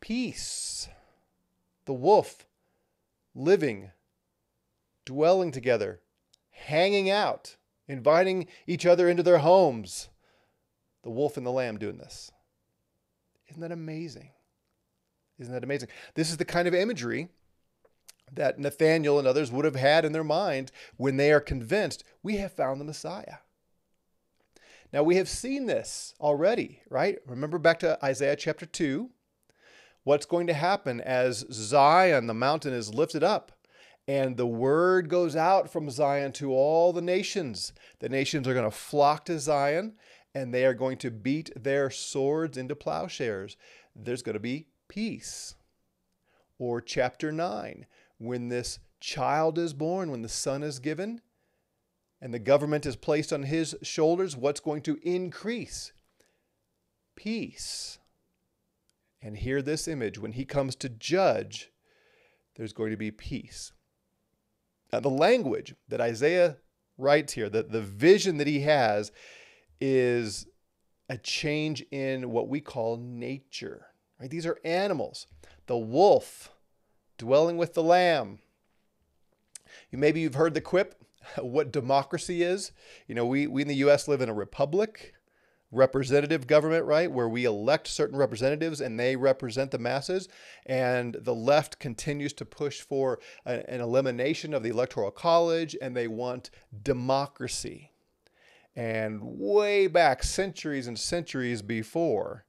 peace. 0.01 0.89
The 1.87 1.95
wolf 1.95 2.47
living, 3.35 3.93
dwelling 5.05 5.53
together, 5.53 6.01
hanging 6.51 7.09
out, 7.11 7.57
inviting 7.89 8.49
each 8.67 8.85
other 8.85 9.09
into 9.09 9.23
their 9.23 9.39
homes. 9.39 10.09
The 11.03 11.11
wolf 11.11 11.37
and 11.37 11.47
the 11.47 11.53
lamb 11.53 11.79
doing 11.79 11.99
this. 11.99 12.31
Isn't 13.49 13.63
that 13.63 13.73
amazing? 13.73 14.31
Isn't 15.39 15.53
that 15.53 15.65
amazing? 15.65 15.89
This 16.15 16.31
is 16.31 16.37
the 16.37 16.45
kind 16.45 16.67
of 16.67 16.75
imagery 16.75 17.29
that 18.33 18.59
Nathaniel 18.59 19.19
and 19.19 19.27
others 19.27 19.53
would 19.53 19.65
have 19.65 19.77
had 19.77 20.05
in 20.05 20.13
their 20.13 20.25
mind 20.25 20.73
when 20.97 21.17
they 21.17 21.33
are 21.33 21.41
convinced 21.41 22.05
we 22.23 22.37
have 22.37 22.53
found 22.53 22.81
the 22.81 22.85
Messiah. 22.85 23.39
Now, 24.93 25.03
we 25.03 25.17
have 25.17 25.29
seen 25.29 25.67
this 25.67 26.15
already, 26.21 26.81
right? 26.89 27.19
Remember 27.27 27.59
back 27.59 27.81
to 27.81 27.99
Isaiah 28.05 28.37
chapter 28.37 28.67
2. 28.67 29.11
What's 30.05 30.27
going 30.27 30.47
to 30.47 30.55
happen 30.55 31.01
as 31.01 31.45
Zion, 31.51 32.27
the 32.27 32.35
mountain, 32.35 32.73
is 32.73 32.95
lifted 32.95 33.25
up 33.25 33.53
and 34.09 34.37
the 34.37 34.47
word 34.47 35.09
goes 35.09 35.35
out 35.35 35.69
from 35.69 35.91
Zion 35.91 36.31
to 36.35 36.53
all 36.53 36.93
the 36.93 37.03
nations? 37.03 37.73
The 37.99 38.09
nations 38.09 38.47
are 38.47 38.55
going 38.55 38.71
to 38.71 38.77
flock 38.77 39.25
to 39.25 39.41
Zion 39.41 39.95
and 40.33 40.55
they 40.55 40.65
are 40.65 40.75
going 40.75 40.99
to 40.99 41.11
beat 41.11 41.51
their 41.57 41.91
swords 41.91 42.57
into 42.57 42.77
plowshares. 42.77 43.57
There's 43.97 44.23
going 44.23 44.35
to 44.35 44.41
be 44.41 44.69
peace. 44.87 45.55
Or 46.59 46.81
chapter 46.81 47.33
9, 47.33 47.87
when 48.19 48.49
this 48.49 48.79
child 49.01 49.59
is 49.59 49.73
born, 49.73 50.11
when 50.11 50.23
the 50.23 50.29
son 50.29 50.63
is 50.63 50.79
given, 50.79 51.21
and 52.21 52.33
the 52.33 52.39
government 52.39 52.87
is 52.87 52.97
placed 52.97 53.33
on 53.33 53.45
his 53.45 53.77
shoulders, 53.83 54.37
what's 54.37 54.61
going 54.61 54.83
to 54.83 54.99
increase? 55.03 55.93
Peace. 57.15 57.99
And 59.23 59.37
hear 59.37 59.61
this 59.61 59.87
image 59.87 60.19
when 60.19 60.33
he 60.33 60.45
comes 60.45 60.77
to 60.77 60.89
judge, 60.89 61.71
there's 62.57 62.73
going 62.73 62.91
to 62.91 62.97
be 62.97 63.11
peace. 63.11 63.73
Now, 64.93 65.01
the 65.01 65.11
language 65.11 65.75
that 65.89 66.01
Isaiah 66.01 66.57
writes 66.97 67.35
here, 67.35 67.51
the, 67.51 67.65
the 67.65 67.83
vision 67.83 68.39
that 68.39 68.47
he 68.47 68.61
has, 68.61 69.13
is 69.81 70.47
a 71.09 71.19
change 71.19 71.85
in 71.91 72.31
what 72.31 72.49
we 72.49 72.61
call 72.61 72.97
nature. 72.97 73.87
Right? 74.19 74.31
These 74.31 74.47
are 74.47 74.59
animals. 74.65 75.27
The 75.67 75.77
wolf 75.77 76.56
dwelling 77.19 77.57
with 77.57 77.75
the 77.75 77.83
lamb. 77.83 78.39
You, 79.91 79.99
maybe 79.99 80.21
you've 80.21 80.35
heard 80.35 80.55
the 80.55 80.61
quip 80.61 81.03
what 81.41 81.73
democracy 81.73 82.43
is. 82.43 82.73
You 83.07 83.15
know, 83.15 83.27
we, 83.27 83.47
we 83.47 83.63
in 83.63 83.69
the 83.69 83.75
U.S. 83.77 84.09
live 84.09 84.21
in 84.21 84.29
a 84.29 84.35
republic, 84.35 85.15
representative 85.73 86.47
government, 86.47 86.85
right, 86.85 87.11
where 87.11 87.29
we 87.29 87.45
elect 87.45 87.89
certain 87.89 88.17
representatives 88.17 88.81
and 88.81 88.99
they 88.99 89.17
represent 89.17 89.71
the 89.71 89.79
masses. 89.79 90.29
And 90.65 91.17
the 91.21 91.35
left 91.35 91.79
continues 91.79 92.33
to 92.35 92.45
push 92.45 92.81
for 92.81 93.19
a, 93.45 93.69
an 93.71 93.81
elimination 93.81 94.55
of 94.55 94.63
the 94.63 94.71
electoral 94.71 95.11
college 95.11 95.77
and 95.81 95.97
they 95.97 96.09
want 96.09 96.51
democracy. 96.83 97.91
And 98.75 99.21
way 99.23 99.87
back, 99.87 100.23
centuries 100.23 100.87
and 100.87 100.99
centuries 100.99 101.63
before, 101.63 102.45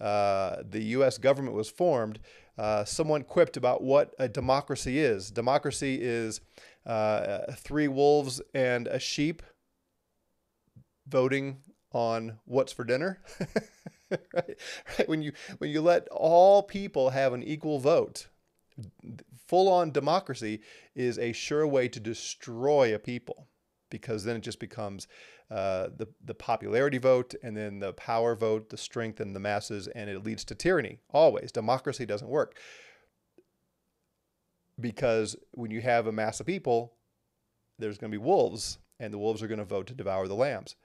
uh, 0.00 0.56
the 0.68 0.82
U.S. 0.82 1.18
government 1.18 1.56
was 1.56 1.70
formed, 1.70 2.18
uh, 2.58 2.84
someone 2.84 3.22
quipped 3.22 3.56
about 3.56 3.82
what 3.82 4.14
a 4.18 4.28
democracy 4.28 4.98
is. 4.98 5.30
Democracy 5.30 5.98
is 6.00 6.40
uh, 6.84 7.52
three 7.56 7.88
wolves 7.88 8.40
and 8.52 8.88
a 8.88 8.98
sheep 8.98 9.42
voting 11.06 11.58
on 11.92 12.38
what's 12.44 12.72
for 12.72 12.84
dinner. 12.84 13.22
right? 14.10 14.58
right? 14.98 15.08
When 15.08 15.22
you 15.22 15.32
when 15.58 15.70
you 15.70 15.80
let 15.80 16.08
all 16.08 16.62
people 16.62 17.10
have 17.10 17.32
an 17.32 17.42
equal 17.42 17.78
vote, 17.78 18.26
full 19.46 19.68
on 19.68 19.90
democracy 19.90 20.60
is 20.94 21.18
a 21.18 21.32
sure 21.32 21.66
way 21.66 21.88
to 21.88 22.00
destroy 22.00 22.94
a 22.94 22.98
people 22.98 23.48
because 23.90 24.24
then 24.24 24.36
it 24.36 24.42
just 24.42 24.60
becomes 24.60 25.06
uh, 25.50 25.88
the, 25.96 26.06
the 26.24 26.34
popularity 26.34 26.98
vote 26.98 27.34
and 27.42 27.56
then 27.56 27.78
the 27.78 27.94
power 27.94 28.34
vote, 28.34 28.68
the 28.68 28.76
strength 28.76 29.20
and 29.20 29.34
the 29.34 29.40
masses, 29.40 29.88
and 29.88 30.10
it 30.10 30.22
leads 30.22 30.44
to 30.44 30.54
tyranny. 30.54 30.98
Always. 31.10 31.50
Democracy 31.52 32.04
doesn't 32.04 32.28
work. 32.28 32.56
Because 34.78 35.36
when 35.52 35.70
you 35.70 35.80
have 35.80 36.06
a 36.06 36.12
mass 36.12 36.38
of 36.38 36.46
people, 36.46 36.94
there's 37.78 37.98
going 37.98 38.10
to 38.10 38.18
be 38.18 38.22
wolves, 38.22 38.78
and 39.00 39.12
the 39.12 39.18
wolves 39.18 39.42
are 39.42 39.48
going 39.48 39.58
to 39.58 39.64
vote 39.64 39.86
to 39.86 39.94
devour 39.94 40.28
the 40.28 40.34
lambs. 40.34 40.76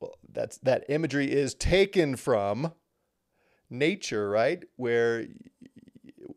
Well, 0.00 0.18
that's 0.30 0.58
that 0.58 0.84
imagery 0.88 1.32
is 1.32 1.54
taken 1.54 2.16
from 2.16 2.72
nature, 3.70 4.28
right? 4.28 4.62
Where 4.76 5.26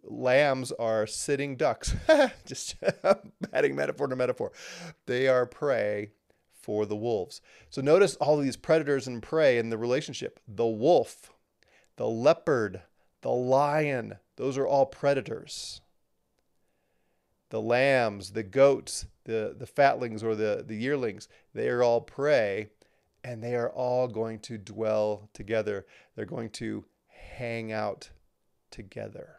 lambs 0.03 0.71
are 0.73 1.07
sitting 1.07 1.55
ducks. 1.57 1.95
Just 2.45 2.75
adding 3.53 3.75
metaphor 3.75 4.07
to 4.07 4.15
metaphor. 4.15 4.51
They 5.07 5.27
are 5.27 5.45
prey 5.45 6.11
for 6.61 6.85
the 6.85 6.95
wolves. 6.95 7.41
So 7.69 7.81
notice 7.81 8.15
all 8.15 8.37
these 8.37 8.57
predators 8.57 9.07
and 9.07 9.21
prey 9.21 9.57
in 9.57 9.69
the 9.69 9.77
relationship. 9.77 10.39
The 10.47 10.65
wolf, 10.65 11.31
the 11.95 12.07
leopard, 12.07 12.81
the 13.21 13.31
lion, 13.31 14.15
those 14.35 14.57
are 14.57 14.67
all 14.67 14.85
predators. 14.85 15.81
The 17.49 17.61
lambs, 17.61 18.31
the 18.31 18.43
goats, 18.43 19.07
the, 19.25 19.55
the 19.57 19.65
fatlings 19.65 20.23
or 20.23 20.35
the, 20.35 20.63
the 20.65 20.75
yearlings, 20.75 21.27
they 21.53 21.69
are 21.69 21.81
all 21.81 22.01
prey 22.01 22.69
and 23.23 23.43
they 23.43 23.55
are 23.55 23.69
all 23.69 24.07
going 24.07 24.39
to 24.39 24.57
dwell 24.57 25.29
together. 25.33 25.85
They're 26.15 26.25
going 26.25 26.51
to 26.51 26.85
hang 27.07 27.71
out 27.71 28.11
together. 28.71 29.37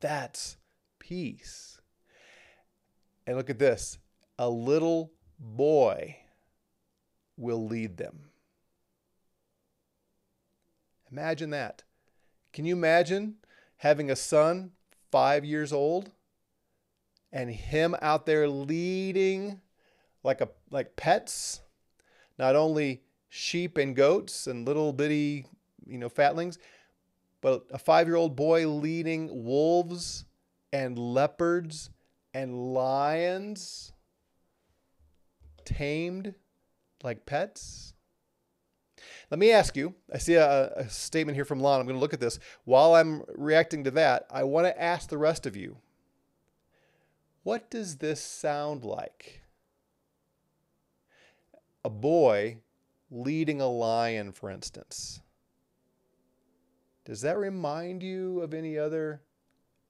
That's 0.00 0.56
peace. 0.98 1.80
And 3.26 3.36
look 3.36 3.50
at 3.50 3.58
this 3.58 3.98
a 4.38 4.48
little 4.48 5.12
boy 5.38 6.16
will 7.36 7.66
lead 7.66 7.96
them. 7.96 8.30
Imagine 11.10 11.50
that. 11.50 11.82
Can 12.52 12.64
you 12.64 12.74
imagine 12.74 13.36
having 13.76 14.10
a 14.10 14.16
son 14.16 14.72
five 15.10 15.44
years 15.44 15.72
old 15.72 16.10
and 17.32 17.50
him 17.50 17.94
out 18.00 18.26
there 18.26 18.48
leading 18.48 19.60
like 20.22 20.40
a 20.40 20.48
like 20.70 20.96
pets, 20.96 21.60
not 22.38 22.56
only 22.56 23.02
sheep 23.28 23.76
and 23.76 23.94
goats 23.94 24.46
and 24.46 24.66
little 24.66 24.92
bitty, 24.92 25.46
you 25.86 25.98
know, 25.98 26.08
fatlings, 26.08 26.58
but 27.40 27.66
a 27.70 27.78
5-year-old 27.78 28.34
boy 28.34 28.66
leading 28.66 29.44
wolves 29.44 30.24
and 30.72 30.98
leopards 30.98 31.90
and 32.32 32.72
lions 32.72 33.92
tamed 35.64 36.34
like 37.02 37.26
pets. 37.26 37.94
Let 39.30 39.38
me 39.38 39.50
ask 39.50 39.76
you 39.76 39.94
I 40.12 40.18
see 40.18 40.34
a, 40.34 40.68
a 40.70 40.88
statement 40.88 41.36
here 41.36 41.44
from 41.44 41.60
Lon. 41.60 41.80
I'm 41.80 41.86
going 41.86 41.96
to 41.96 42.00
look 42.00 42.14
at 42.14 42.20
this. 42.20 42.38
While 42.64 42.94
I'm 42.94 43.22
reacting 43.34 43.84
to 43.84 43.90
that, 43.92 44.26
I 44.30 44.44
want 44.44 44.66
to 44.66 44.82
ask 44.82 45.08
the 45.08 45.18
rest 45.18 45.46
of 45.46 45.56
you 45.56 45.78
what 47.44 47.70
does 47.70 47.98
this 47.98 48.22
sound 48.22 48.84
like? 48.84 49.42
A 51.84 51.90
boy 51.90 52.58
leading 53.10 53.60
a 53.60 53.68
lion, 53.68 54.32
for 54.32 54.50
instance. 54.50 55.20
Does 57.04 57.20
that 57.20 57.36
remind 57.36 58.02
you 58.02 58.40
of 58.40 58.54
any 58.54 58.78
other 58.78 59.20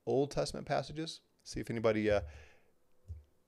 Old 0.05 0.33
Testament 0.33 0.67
passages? 0.67 1.21
See 1.45 1.61
if 1.61 1.71
anybody 1.71 2.11
uh, 2.11 2.23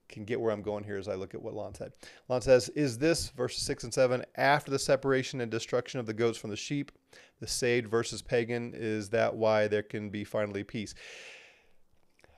can 0.08 0.24
get 0.24 0.40
where 0.40 0.52
I'm 0.52 0.62
going 0.62 0.84
here 0.84 0.96
as 0.96 1.08
I 1.08 1.14
look 1.14 1.34
at 1.34 1.42
what 1.42 1.54
Lon 1.54 1.74
said. 1.74 1.92
Lon 2.28 2.40
says, 2.40 2.68
Is 2.70 2.98
this, 2.98 3.30
verses 3.30 3.62
6 3.62 3.84
and 3.84 3.94
7, 3.94 4.24
after 4.36 4.70
the 4.70 4.78
separation 4.78 5.40
and 5.40 5.50
destruction 5.50 6.00
of 6.00 6.06
the 6.06 6.14
goats 6.14 6.38
from 6.38 6.50
the 6.50 6.56
sheep, 6.56 6.92
the 7.40 7.46
saved 7.46 7.88
versus 7.88 8.22
pagan? 8.22 8.72
Is 8.74 9.10
that 9.10 9.34
why 9.34 9.68
there 9.68 9.82
can 9.82 10.10
be 10.10 10.24
finally 10.24 10.64
peace? 10.64 10.94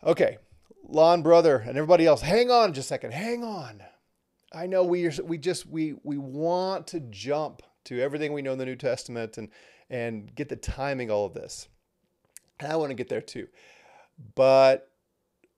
Okay, 0.05 0.39
Lon 0.89 1.23
brother 1.23 1.59
and 1.59 1.77
everybody 1.77 2.07
else, 2.07 2.23
hang 2.23 2.51
on 2.51 2.73
just 2.73 2.87
a 2.87 2.89
second. 2.89 3.13
Hang 3.13 3.45
on. 3.45 3.83
I 4.53 4.67
know 4.67 4.85
we 4.85 5.11
we 5.23 5.37
just 5.37 5.67
we 5.67 5.95
we 6.05 6.17
want 6.17 6.87
to 6.89 7.01
jump 7.01 7.63
to 7.85 8.01
everything 8.01 8.33
we 8.33 8.43
know 8.43 8.53
in 8.53 8.59
the 8.59 8.65
New 8.65 8.77
Testament 8.77 9.37
and 9.37 9.51
and 9.91 10.35
get 10.35 10.49
the 10.49 10.57
timing 10.57 11.11
all 11.11 11.27
of 11.27 11.35
this. 11.35 11.69
And 12.61 12.73
I 12.73 12.77
want 12.77 12.91
to 12.91 12.95
get 12.95 13.09
there 13.09 13.21
too. 13.21 13.49
But 14.35 14.88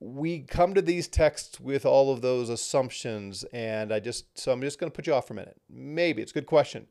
we 0.01 0.41
come 0.41 0.73
to 0.75 0.83
these 0.83 1.07
texts 1.07 1.61
with 1.61 1.85
all 1.85 2.11
of 2.13 2.23
those 2.23 2.49
assumptions, 2.49 3.45
and 3.53 3.93
I 3.93 4.01
just 4.01 4.39
so 4.39 4.51
I'm 4.51 4.63
just 4.63 4.81
going 4.81 4.91
to 4.91 4.97
put 4.97 5.07
you 5.07 5.15
off 5.15 5.27
for 5.27 5.35
a 5.35 5.37
minute. 5.37 5.61
Maybe 5.69 6.23
it's 6.23 6.33
a 6.33 6.35
good 6.35 6.47
question. 6.47 6.87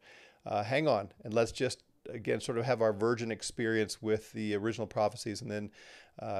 Uh, 0.45 0.63
hang 0.63 0.87
on, 0.87 1.11
and 1.23 1.33
let's 1.33 1.51
just 1.51 1.83
again 2.09 2.39
sort 2.39 2.59
of 2.59 2.65
have 2.65 2.81
our 2.81 2.93
virgin 2.93 3.31
experience 3.31 4.01
with 4.01 4.31
the 4.33 4.55
original 4.55 4.85
prophecies, 4.85 5.41
and 5.41 5.49
then 5.49 5.71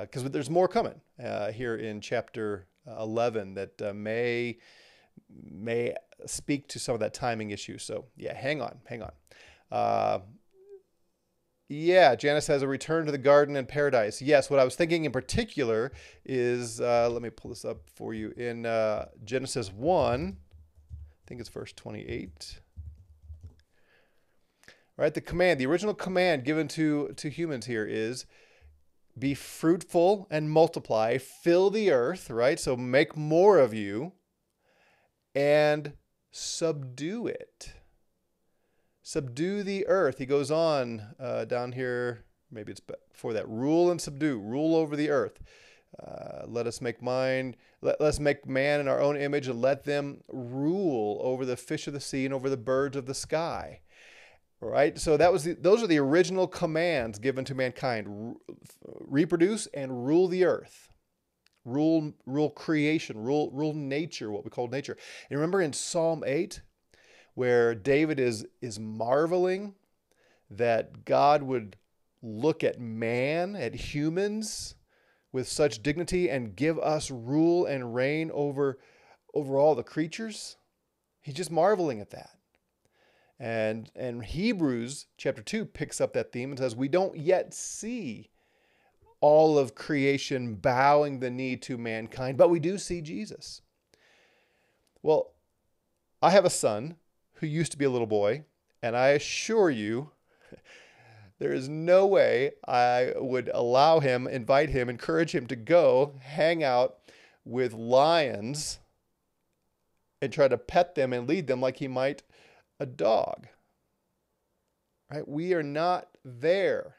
because 0.02 0.26
uh, 0.26 0.30
there's 0.30 0.50
more 0.50 0.68
coming 0.68 1.02
uh, 1.24 1.52
here 1.52 1.76
in 1.76 2.02
chapter 2.02 2.68
11 3.00 3.56
that 3.56 3.82
uh, 3.82 3.94
may 3.94 4.58
may 5.44 5.96
speak 6.26 6.68
to 6.68 6.80
some 6.80 6.94
of 6.94 7.00
that 7.00 7.14
timing 7.14 7.50
issue. 7.50 7.80
So 7.80 8.06
yeah, 8.16 8.36
hang 8.36 8.62
on, 8.62 8.78
hang 8.86 9.02
on. 9.02 10.22
Yeah, 11.72 12.16
Janice 12.16 12.48
has 12.48 12.64
a 12.64 12.68
return 12.68 13.06
to 13.06 13.12
the 13.12 13.20
garden 13.20 13.56
and 13.56 13.68
paradise. 13.68 14.24
Yes, 14.24 14.50
what 14.50 14.60
I 14.60 14.64
was 14.64 14.76
thinking 14.76 15.06
in 15.06 15.12
particular 15.12 15.92
is 16.26 16.82
uh, 16.82 17.08
let 17.12 17.22
me 17.22 17.30
pull 17.30 17.50
this 17.50 17.64
up 17.64 17.88
for 17.94 18.16
you 18.16 18.32
in 18.32 18.66
uh, 18.66 19.06
Genesis 19.24 19.72
1. 19.72 20.38
I 20.40 20.96
think 21.28 21.40
it's 21.40 21.50
verse 21.50 21.72
28. 21.74 22.60
All 24.68 24.74
right, 24.98 25.14
the 25.14 25.22
command, 25.22 25.60
the 25.60 25.68
original 25.68 25.94
command 25.94 26.44
given 26.44 26.68
to, 26.70 27.14
to 27.16 27.30
humans 27.30 27.68
here 27.68 27.86
is 27.86 28.26
be 29.18 29.36
fruitful 29.36 30.28
and 30.32 30.50
multiply, 30.50 31.20
fill 31.20 31.70
the 31.70 31.92
earth, 31.92 32.32
right? 32.32 32.60
So 32.60 32.76
make 32.76 33.16
more 33.16 33.60
of 33.60 33.76
you 33.76 34.14
and 35.36 35.94
subdue 36.32 37.28
it 37.28 37.74
subdue 39.10 39.64
the 39.64 39.88
earth. 39.88 40.20
He 40.20 40.28
goes 40.28 40.52
on 40.52 41.02
uh, 41.20 41.46
down 41.46 41.72
here, 41.72 42.26
maybe 42.52 42.72
it's 42.72 42.80
before 42.80 43.34
that. 43.34 43.50
Rule 43.50 43.90
and 43.90 44.00
subdue, 44.00 44.38
rule 44.38 44.76
over 44.76 44.96
the 44.96 45.10
earth. 45.10 45.42
Uh, 46.00 46.44
let 46.46 46.68
us 46.68 46.80
make 46.80 47.02
mind, 47.02 47.58
let, 47.82 48.00
us 48.00 48.20
make 48.20 48.46
man 48.46 48.80
in 48.80 48.88
our 48.88 49.02
own 49.02 49.18
image 49.18 49.48
and 49.48 49.60
let 49.60 49.84
them 49.84 50.22
rule 50.30 51.20
over 51.24 51.44
the 51.44 51.58
fish 51.58 51.88
of 51.88 51.94
the 51.94 52.00
sea 52.00 52.24
and 52.24 52.34
over 52.36 52.52
the 52.52 52.58
birds 52.58 52.96
of 52.96 53.08
the 53.08 53.16
sky. 53.16 53.82
Right? 54.62 55.00
So 55.00 55.18
that 55.18 55.34
was 55.34 55.44
the, 55.44 55.54
those 55.54 55.82
are 55.82 55.88
the 55.88 55.98
original 55.98 56.46
commands 56.46 57.18
given 57.18 57.46
to 57.46 57.56
mankind. 57.56 58.36
reproduce 58.84 59.66
and 59.68 60.06
rule 60.06 60.28
the 60.28 60.46
earth. 60.46 60.90
Rule 61.66 62.14
rule 62.28 62.52
creation, 62.52 63.18
rule 63.18 63.50
rule 63.52 63.74
nature, 63.74 64.32
what 64.32 64.44
we 64.44 64.52
call 64.52 64.68
nature. 64.68 64.98
And 65.30 65.40
remember 65.40 65.62
in 65.62 65.74
Psalm 65.74 66.24
8, 66.26 66.62
where 67.40 67.74
David 67.74 68.20
is, 68.20 68.46
is 68.62 68.82
marveling 68.82 69.74
that 70.50 71.06
God 71.06 71.42
would 71.42 71.78
look 72.22 72.66
at 72.66 72.82
man, 72.82 73.56
at 73.56 73.74
humans, 73.74 74.76
with 75.32 75.48
such 75.48 75.82
dignity 75.82 76.30
and 76.30 76.54
give 76.54 76.78
us 76.80 77.10
rule 77.10 77.66
and 77.66 77.96
reign 77.96 78.30
over, 78.34 78.78
over 79.34 79.58
all 79.58 79.74
the 79.74 79.84
creatures. 79.84 80.58
He's 81.22 81.36
just 81.36 81.50
marveling 81.50 82.02
at 82.02 82.10
that. 82.10 82.32
And, 83.40 83.90
and 83.96 84.26
Hebrews 84.26 85.06
chapter 85.18 85.42
2 85.42 85.64
picks 85.64 86.02
up 86.02 86.12
that 86.12 86.34
theme 86.34 86.50
and 86.50 86.60
says, 86.60 86.76
We 86.76 86.90
don't 86.90 87.16
yet 87.16 87.54
see 87.54 88.32
all 89.22 89.58
of 89.58 89.76
creation 89.76 90.56
bowing 90.56 91.22
the 91.22 91.30
knee 91.30 91.56
to 91.56 91.78
mankind, 91.78 92.38
but 92.38 92.50
we 92.50 92.60
do 92.60 92.78
see 92.78 93.00
Jesus. 93.00 93.62
Well, 95.02 95.32
I 96.22 96.32
have 96.32 96.44
a 96.44 96.50
son 96.50 96.98
who 97.40 97.48
used 97.48 97.72
to 97.72 97.78
be 97.78 97.86
a 97.86 97.90
little 97.90 98.08
boy, 98.08 98.44
and 98.82 98.96
I 98.96 99.10
assure 99.10 99.70
you, 99.70 100.12
there 101.40 101.54
is 101.54 101.70
no 101.70 102.06
way 102.06 102.52
I 102.68 103.14
would 103.16 103.50
allow 103.54 104.00
him, 104.00 104.28
invite 104.28 104.70
him, 104.70 104.90
encourage 104.90 105.34
him 105.34 105.48
to 105.48 105.56
go 105.56 106.16
hang 106.22 106.64
out 106.64 106.98
with 107.46 107.74
lions 107.74 108.80
and 110.22 110.32
try 110.32 110.48
to 110.48 110.58
pet 110.58 110.96
them 110.96 111.14
and 111.14 111.28
lead 111.28 111.48
them 111.48 111.62
like 111.62 111.78
he 111.78 111.88
might 111.88 112.24
a 112.80 112.86
dog. 112.86 113.48
Right? 115.10 115.28
We 115.28 115.54
are 115.54 115.64
not 115.64 116.10
there. 116.24 116.96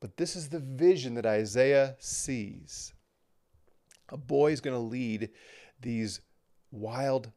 But 0.00 0.16
this 0.16 0.36
is 0.36 0.48
the 0.48 0.60
vision 0.60 1.14
that 1.14 1.26
Isaiah 1.26 1.96
sees. 1.98 2.92
A 4.10 4.16
boy 4.16 4.52
is 4.52 4.60
going 4.60 4.76
to 4.76 4.80
lead 4.80 5.30
these 5.80 6.20
wild 6.70 7.32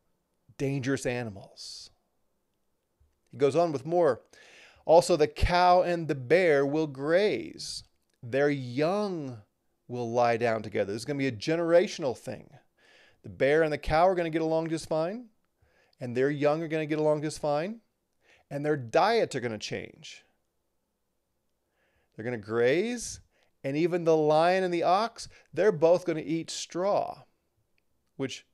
dangerous 0.61 1.07
animals. 1.07 1.89
He 3.31 3.37
goes 3.39 3.55
on 3.55 3.71
with 3.71 3.83
more. 3.83 4.21
Also, 4.85 5.17
the 5.17 5.27
cow 5.27 5.81
and 5.81 6.07
the 6.07 6.13
bear 6.13 6.63
will 6.67 6.85
graze. 6.85 7.83
Their 8.21 8.51
young 8.51 9.41
will 9.87 10.11
lie 10.11 10.37
down 10.37 10.61
together. 10.61 10.93
This 10.93 11.01
is 11.01 11.05
going 11.05 11.17
to 11.17 11.23
be 11.23 11.27
a 11.27 11.31
generational 11.31 12.15
thing. 12.15 12.51
The 13.23 13.29
bear 13.29 13.63
and 13.63 13.73
the 13.73 13.79
cow 13.79 14.07
are 14.07 14.13
going 14.13 14.31
to 14.31 14.37
get 14.37 14.43
along 14.43 14.69
just 14.69 14.87
fine, 14.87 15.29
and 15.99 16.15
their 16.15 16.29
young 16.29 16.61
are 16.61 16.67
going 16.67 16.87
to 16.87 16.95
get 16.95 17.01
along 17.01 17.23
just 17.23 17.39
fine, 17.39 17.79
and 18.51 18.63
their 18.63 18.77
diets 18.77 19.35
are 19.35 19.39
going 19.39 19.53
to 19.53 19.57
change. 19.57 20.23
They're 22.15 22.25
going 22.25 22.39
to 22.39 22.47
graze, 22.47 23.19
and 23.63 23.75
even 23.75 24.03
the 24.03 24.15
lion 24.15 24.63
and 24.63 24.71
the 24.71 24.83
ox, 24.83 25.27
they're 25.51 25.71
both 25.71 26.05
going 26.05 26.17
to 26.17 26.23
eat 26.23 26.51
straw, 26.51 27.23
which 28.15 28.45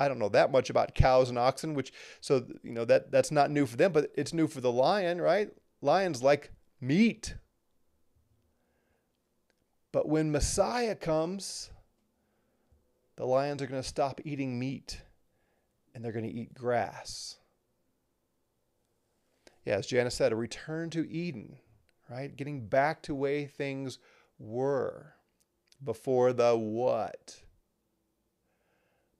I 0.00 0.08
don't 0.08 0.18
know 0.18 0.28
that 0.28 0.52
much 0.52 0.70
about 0.70 0.94
cows 0.94 1.28
and 1.28 1.38
oxen, 1.38 1.74
which 1.74 1.92
so 2.20 2.46
you 2.62 2.72
know 2.72 2.84
that 2.84 3.10
that's 3.10 3.32
not 3.32 3.50
new 3.50 3.66
for 3.66 3.76
them, 3.76 3.92
but 3.92 4.10
it's 4.14 4.32
new 4.32 4.46
for 4.46 4.60
the 4.60 4.72
lion, 4.72 5.20
right? 5.20 5.50
Lions 5.80 6.22
like 6.22 6.52
meat. 6.80 7.34
But 9.90 10.08
when 10.08 10.30
Messiah 10.30 10.94
comes, 10.94 11.70
the 13.16 13.26
lions 13.26 13.62
are 13.62 13.66
going 13.66 13.82
to 13.82 13.88
stop 13.88 14.20
eating 14.24 14.58
meat 14.58 15.00
and 15.94 16.04
they're 16.04 16.12
going 16.12 16.28
to 16.28 16.30
eat 16.30 16.54
grass. 16.54 17.38
Yeah, 19.64 19.74
as 19.74 19.86
Janice 19.86 20.14
said, 20.14 20.32
a 20.32 20.36
return 20.36 20.90
to 20.90 21.10
Eden, 21.10 21.56
right? 22.08 22.34
Getting 22.34 22.66
back 22.68 23.02
to 23.02 23.14
way 23.14 23.46
things 23.46 23.98
were 24.38 25.14
before 25.82 26.32
the 26.32 26.56
what? 26.56 27.42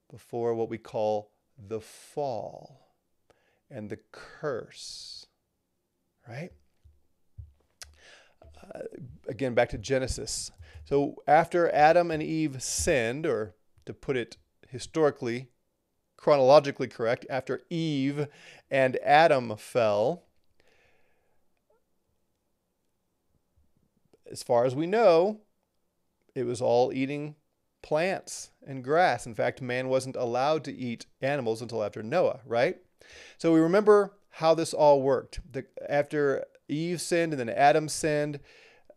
Before 0.09 0.53
what 0.53 0.69
we 0.69 0.77
call 0.77 1.31
the 1.57 1.79
fall 1.79 2.95
and 3.69 3.89
the 3.89 3.99
curse, 4.11 5.27
right? 6.27 6.51
Uh, 8.63 8.79
again, 9.27 9.53
back 9.53 9.69
to 9.69 9.77
Genesis. 9.77 10.51
So 10.85 11.15
after 11.27 11.69
Adam 11.71 12.11
and 12.11 12.23
Eve 12.23 12.61
sinned, 12.61 13.25
or 13.25 13.55
to 13.85 13.93
put 13.93 14.17
it 14.17 14.37
historically, 14.67 15.49
chronologically 16.17 16.87
correct, 16.87 17.25
after 17.29 17.61
Eve 17.69 18.27
and 18.69 18.97
Adam 19.03 19.55
fell, 19.55 20.23
as 24.29 24.43
far 24.43 24.65
as 24.65 24.75
we 24.75 24.85
know, 24.85 25.41
it 26.35 26.43
was 26.43 26.61
all 26.61 26.91
eating 26.93 27.35
plants 27.81 28.51
and 28.65 28.83
grass. 28.83 29.25
In 29.25 29.33
fact, 29.33 29.61
man 29.61 29.89
wasn't 29.89 30.15
allowed 30.15 30.63
to 30.65 30.75
eat 30.75 31.05
animals 31.21 31.61
until 31.61 31.83
after 31.83 32.03
Noah, 32.03 32.41
right? 32.45 32.77
So 33.37 33.53
we 33.53 33.59
remember 33.59 34.13
how 34.29 34.53
this 34.53 34.73
all 34.73 35.01
worked. 35.01 35.39
The, 35.51 35.65
after 35.87 36.45
Eve 36.67 37.01
sinned 37.01 37.33
and 37.33 37.39
then 37.39 37.49
Adam 37.49 37.89
sinned, 37.89 38.39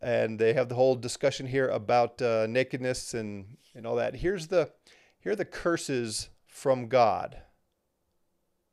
and 0.01 0.37
they 0.37 0.53
have 0.53 0.69
the 0.69 0.75
whole 0.75 0.95
discussion 0.95 1.47
here 1.47 1.69
about 1.69 2.21
uh, 2.21 2.45
nakedness 2.47 3.13
and, 3.13 3.57
and 3.73 3.87
all 3.87 3.95
that. 3.95 4.17
Here's 4.17 4.47
the 4.47 4.71
here 5.19 5.31
are 5.31 5.37
the 5.37 5.45
curses 5.45 6.29
from 6.45 6.89
God 6.89 7.37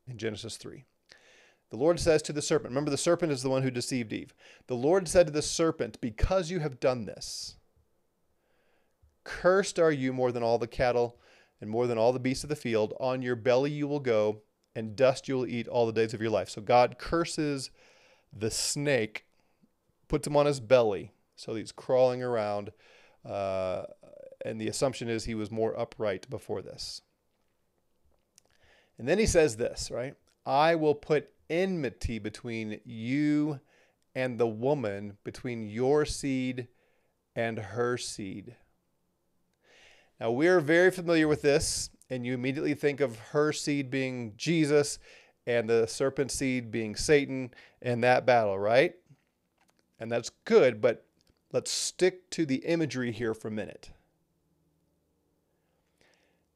in 0.09 0.19
Genesis 0.19 0.57
3. 0.57 0.85
The 1.71 1.77
Lord 1.77 2.01
says 2.01 2.23
to 2.23 2.33
the 2.33 2.43
serpent, 2.43 2.71
remember 2.71 2.91
the 2.91 2.97
serpent 2.97 3.31
is 3.31 3.43
the 3.43 3.51
one 3.51 3.63
who 3.63 3.71
deceived 3.71 4.13
Eve. 4.13 4.35
The 4.67 4.75
Lord 4.75 5.07
said 5.07 5.27
to 5.27 5.33
the 5.33 5.43
serpent, 5.43 6.01
Because 6.01 6.51
you 6.51 6.59
have 6.59 6.81
done 6.81 7.05
this, 7.05 7.57
cursed 9.31 9.79
are 9.79 9.93
you 9.93 10.13
more 10.13 10.33
than 10.33 10.43
all 10.43 10.59
the 10.59 10.67
cattle 10.67 11.17
and 11.61 11.71
more 11.71 11.87
than 11.87 11.99
all 11.99 12.13
the 12.13 12.19
beasts 12.19 12.43
of 12.43 12.51
the 12.51 12.57
field. 12.57 12.95
On 12.99 13.23
your 13.23 13.37
belly 13.37 13.71
you 13.71 13.87
will 13.87 14.01
go, 14.01 14.43
and 14.75 14.97
dust 14.97 15.29
you 15.29 15.37
will 15.37 15.47
eat 15.47 15.69
all 15.69 15.87
the 15.87 15.93
days 15.93 16.13
of 16.13 16.21
your 16.21 16.31
life. 16.31 16.51
So 16.51 16.61
God 16.61 16.99
curses 16.99 17.71
the 18.37 18.51
snake, 18.51 19.25
puts 20.09 20.27
him 20.27 20.37
on 20.37 20.47
his 20.47 20.59
belly, 20.59 21.13
so 21.37 21.55
he's 21.55 21.73
crawling 21.73 22.23
around. 22.23 22.73
Uh, 23.25 23.85
and 24.45 24.61
the 24.61 24.69
assumption 24.69 25.09
is 25.09 25.25
he 25.25 25.35
was 25.35 25.51
more 25.51 25.79
upright 25.79 26.29
before 26.29 26.63
this. 26.63 27.03
And 28.99 29.09
then 29.09 29.19
he 29.19 29.27
says 29.27 29.57
this, 29.57 29.91
right? 29.91 30.15
I 30.45 30.75
will 30.75 30.95
put 30.95 31.31
enmity 31.49 32.19
between 32.19 32.81
you 32.85 33.61
and 34.15 34.39
the 34.39 34.47
woman, 34.47 35.19
between 35.25 35.63
your 35.63 36.05
seed 36.05 36.69
and 37.37 37.59
her 37.59 37.97
seed. 37.97 38.57
Now, 40.21 40.31
we're 40.31 40.61
very 40.61 40.91
familiar 40.91 41.27
with 41.27 41.41
this, 41.41 41.89
and 42.11 42.27
you 42.27 42.35
immediately 42.35 42.75
think 42.75 43.01
of 43.01 43.19
her 43.31 43.53
seed 43.53 43.91
being 43.91 44.35
Jesus 44.37 44.99
and 45.47 45.69
the 45.69 45.87
serpent 45.87 46.31
seed 46.31 46.71
being 46.71 46.95
Satan 46.95 47.55
in 47.81 48.03
that 48.03 48.27
battle, 48.27 48.59
right? 48.59 48.95
And 49.99 50.13
that's 50.13 50.31
good, 50.45 50.83
but 50.83 51.07
let's 51.53 51.71
stick 51.71 52.29
to 52.31 52.45
the 52.45 52.57
imagery 52.57 53.13
here 53.13 53.33
for 53.33 53.49
a 53.49 53.53
minute. 53.53 53.91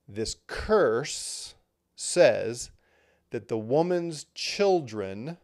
This 0.06 0.36
curse 0.46 1.54
says 1.96 2.70
that 3.30 3.48
the 3.48 3.58
woman's 3.58 4.26
children 4.34 5.38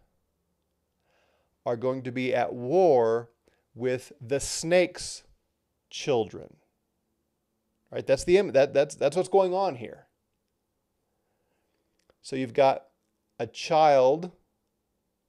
are 1.64 1.76
going 1.76 2.02
to 2.02 2.12
be 2.12 2.34
at 2.34 2.52
war 2.52 3.30
with 3.74 4.12
the 4.20 4.40
snake's 4.40 5.22
children. 5.88 6.56
Right? 7.90 8.06
That's 8.06 8.24
the 8.24 8.40
that 8.52 8.72
that's 8.72 8.94
that's 8.94 9.16
what's 9.16 9.28
going 9.28 9.52
on 9.52 9.76
here. 9.76 10.06
So 12.22 12.36
you've 12.36 12.54
got 12.54 12.84
a 13.38 13.46
child, 13.46 14.30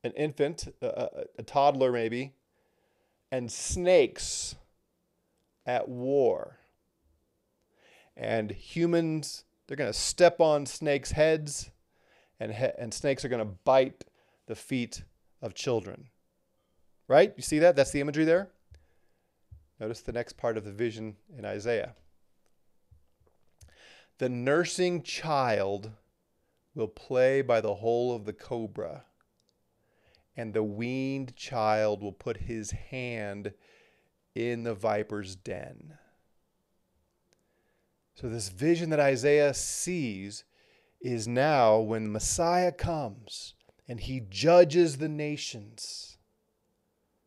an 0.03 0.11
infant, 0.11 0.73
a, 0.81 1.25
a 1.37 1.43
toddler 1.43 1.91
maybe, 1.91 2.33
and 3.31 3.51
snakes 3.51 4.55
at 5.65 5.87
war. 5.87 6.57
And 8.17 8.51
humans, 8.51 9.45
they're 9.65 9.77
going 9.77 9.91
to 9.91 9.97
step 9.97 10.41
on 10.41 10.65
snakes' 10.65 11.11
heads 11.11 11.71
and, 12.39 12.53
he- 12.53 12.67
and 12.77 12.93
snakes 12.93 13.23
are 13.23 13.29
going 13.29 13.39
to 13.39 13.53
bite 13.63 14.03
the 14.47 14.55
feet 14.55 15.03
of 15.41 15.53
children. 15.53 16.09
Right? 17.07 17.33
You 17.37 17.43
see 17.43 17.59
that? 17.59 17.75
That's 17.75 17.91
the 17.91 18.01
imagery 18.01 18.25
there. 18.25 18.49
Notice 19.79 20.01
the 20.01 20.11
next 20.11 20.37
part 20.37 20.57
of 20.57 20.65
the 20.65 20.71
vision 20.71 21.15
in 21.37 21.45
Isaiah. 21.45 21.95
The 24.21 24.29
nursing 24.29 25.01
child 25.01 25.93
will 26.75 26.87
play 26.87 27.41
by 27.41 27.59
the 27.59 27.73
hole 27.73 28.15
of 28.15 28.25
the 28.25 28.33
cobra, 28.33 29.05
and 30.37 30.53
the 30.53 30.61
weaned 30.61 31.35
child 31.35 32.03
will 32.03 32.11
put 32.11 32.37
his 32.37 32.69
hand 32.69 33.55
in 34.35 34.61
the 34.61 34.75
viper's 34.75 35.35
den. 35.35 35.97
So, 38.13 38.29
this 38.29 38.49
vision 38.49 38.91
that 38.91 38.99
Isaiah 38.99 39.55
sees 39.55 40.43
is 40.99 41.27
now 41.27 41.79
when 41.79 42.11
Messiah 42.11 42.71
comes 42.71 43.55
and 43.87 43.99
he 43.99 44.19
judges 44.19 44.97
the 44.97 45.09
nations 45.09 46.19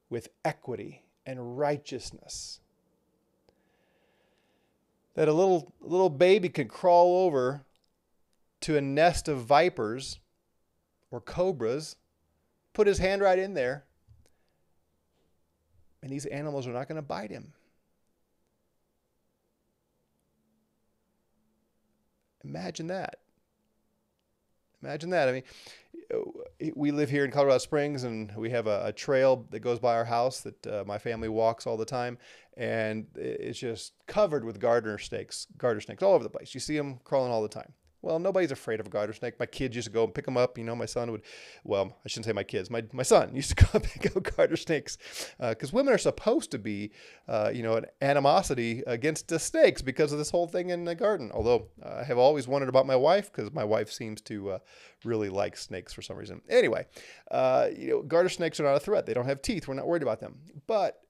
with 0.09 0.29
equity 0.45 1.03
and 1.27 1.59
righteousness. 1.59 2.61
That 5.15 5.29
a 5.29 5.33
little, 5.33 5.73
little 5.81 6.11
baby 6.11 6.49
could 6.49 6.69
crawl 6.69 7.25
over 7.25 7.65
to 8.63 8.77
a 8.77 8.81
nest 8.81 9.29
of 9.29 9.45
vipers 9.45 10.19
or 11.11 11.21
cobras, 11.21 11.97
put 12.73 12.87
his 12.87 12.99
hand 12.99 13.23
right 13.23 13.39
in 13.39 13.55
there, 13.55 13.85
and 16.03 16.11
these 16.11 16.27
animals 16.27 16.67
are 16.67 16.73
not 16.73 16.89
going 16.89 16.97
to 16.97 17.03
bite 17.03 17.31
him. 17.31 17.53
Imagine 22.43 22.89
that. 22.89 23.21
Imagine 24.83 25.11
that. 25.11 25.29
I 25.29 25.33
mean, 25.33 25.45
we 26.75 26.91
live 26.91 27.11
here 27.11 27.25
in 27.25 27.31
Colorado 27.31 27.59
Springs, 27.59 28.05
and 28.05 28.35
we 28.37 28.51
have 28.51 28.67
a, 28.67 28.87
a 28.87 28.93
trail 28.93 29.47
that 29.51 29.61
goes 29.61 29.79
by 29.79 29.95
our 29.95 30.05
house 30.05 30.41
that 30.41 30.67
uh, 30.67 30.85
my 30.87 30.99
family 30.99 31.29
walks 31.29 31.67
all 31.67 31.77
the 31.77 31.85
time, 31.85 32.19
and 32.57 33.07
it's 33.17 33.59
just 33.59 33.95
covered 34.07 34.45
with 34.45 34.61
garter 34.61 34.99
snakes, 34.99 35.47
garter 35.59 35.81
snakes 35.81 36.03
all 36.03 36.15
over 36.15 36.25
the 36.25 36.31
place. 36.31 36.55
You 36.55 36.61
see 36.61 36.77
them 36.77 37.01
crawling 37.05 37.33
all 37.33 37.43
the 37.43 37.49
time. 37.49 37.73
Well, 38.05 38.19
nobody's 38.19 38.53
afraid 38.53 38.81
of 38.81 38.87
a 38.87 38.91
garter 38.91 39.15
snake. 39.15 39.41
My 39.41 39.47
kids 39.47 39.75
used 39.75 39.87
to 39.87 39.93
go 39.93 40.05
and 40.05 40.15
pick 40.15 40.27
them 40.27 40.37
up. 40.37 40.59
You 40.59 40.65
know, 40.65 40.77
my 40.77 40.85
son 40.85 41.11
would, 41.11 41.23
well, 41.65 41.97
I 42.05 42.09
shouldn't 42.09 42.27
say 42.27 42.33
my 42.33 42.43
kids. 42.43 42.69
My, 42.69 42.85
my 42.93 43.03
son 43.03 43.35
used 43.35 43.57
to 43.57 43.65
go 43.65 43.71
and 43.73 43.83
pick 43.83 44.15
up 44.15 44.23
garter 44.37 44.59
snakes 44.59 44.99
because 45.39 45.73
uh, 45.73 45.77
women 45.77 45.95
are 45.95 45.99
supposed 45.99 46.51
to 46.51 46.59
be, 46.59 46.93
uh, 47.29 47.51
you 47.55 47.63
know, 47.63 47.77
an 47.77 47.87
animosity 48.03 48.83
against 48.87 49.29
the 49.29 49.39
snakes 49.39 49.81
because 49.81 50.13
of 50.13 50.19
this 50.19 50.29
whole 50.29 50.47
thing 50.47 50.69
in 50.69 50.85
the 50.85 50.95
garden. 50.95 51.31
Although 51.33 51.69
uh, 51.83 52.01
I 52.01 52.05
have 52.05 52.19
always 52.19 52.47
wondered 52.47 52.69
about 52.69 52.87
my 52.87 52.97
wife 52.97 53.33
because 53.33 53.51
my 53.55 53.65
wife 53.65 53.91
seems 53.91 54.21
to 54.23 54.51
uh, 54.51 54.59
really 55.03 55.31
like 55.31 55.57
snakes 55.57 55.95
for 55.95 56.03
some 56.03 56.19
reason. 56.19 56.43
Anyway, 56.51 56.87
uh, 57.31 57.69
you 57.75 57.89
know, 57.89 58.03
garter 58.03 58.29
snakes 58.29 58.61
are 58.61 58.65
not 58.65 58.77
a 58.77 58.81
threat. 58.81 59.07
They 59.07 59.15
don't 59.15 59.25
have 59.25 59.41
teeth. 59.41 59.67
We're 59.67 59.75
not 59.75 59.87
worried 59.87 60.03
about 60.03 60.21
them. 60.21 60.41
But 60.67 61.01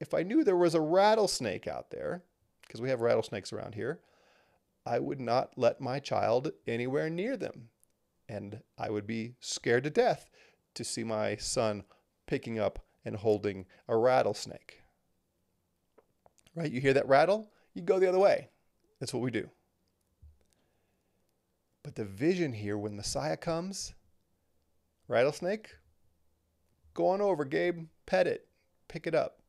if 0.00 0.12
I 0.12 0.24
knew 0.24 0.42
there 0.42 0.56
was 0.56 0.74
a 0.74 0.80
rattlesnake 0.80 1.68
out 1.68 1.92
there, 1.92 2.24
because 2.66 2.80
we 2.80 2.88
have 2.88 3.00
rattlesnakes 3.00 3.52
around 3.52 3.76
here, 3.76 4.00
I 4.86 4.98
would 4.98 5.20
not 5.20 5.52
let 5.56 5.80
my 5.80 5.98
child 5.98 6.52
anywhere 6.66 7.10
near 7.10 7.36
them. 7.36 7.68
And 8.28 8.62
I 8.78 8.90
would 8.90 9.06
be 9.06 9.34
scared 9.40 9.84
to 9.84 9.90
death 9.90 10.30
to 10.74 10.84
see 10.84 11.04
my 11.04 11.36
son 11.36 11.84
picking 12.26 12.58
up 12.58 12.78
and 13.04 13.16
holding 13.16 13.66
a 13.88 13.96
rattlesnake. 13.96 14.80
Right? 16.54 16.70
You 16.70 16.80
hear 16.80 16.94
that 16.94 17.08
rattle? 17.08 17.50
You 17.74 17.82
go 17.82 17.98
the 17.98 18.08
other 18.08 18.18
way. 18.18 18.48
That's 18.98 19.14
what 19.14 19.22
we 19.22 19.30
do. 19.30 19.50
But 21.82 21.94
the 21.94 22.04
vision 22.04 22.52
here 22.52 22.76
when 22.76 22.96
Messiah 22.96 23.36
comes, 23.36 23.94
rattlesnake, 25.08 25.76
go 26.94 27.08
on 27.08 27.20
over, 27.20 27.44
Gabe, 27.44 27.86
pet 28.06 28.26
it, 28.26 28.46
pick 28.88 29.06
it 29.06 29.14
up. 29.14 29.40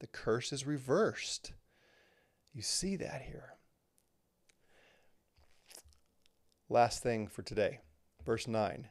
The 0.00 0.06
curse 0.06 0.52
is 0.52 0.66
reversed. 0.66 1.52
You 2.56 2.62
see 2.62 2.96
that 2.96 3.20
here. 3.20 3.52
Last 6.70 7.02
thing 7.02 7.26
for 7.26 7.42
today, 7.42 7.80
verse 8.24 8.48
9. 8.48 8.88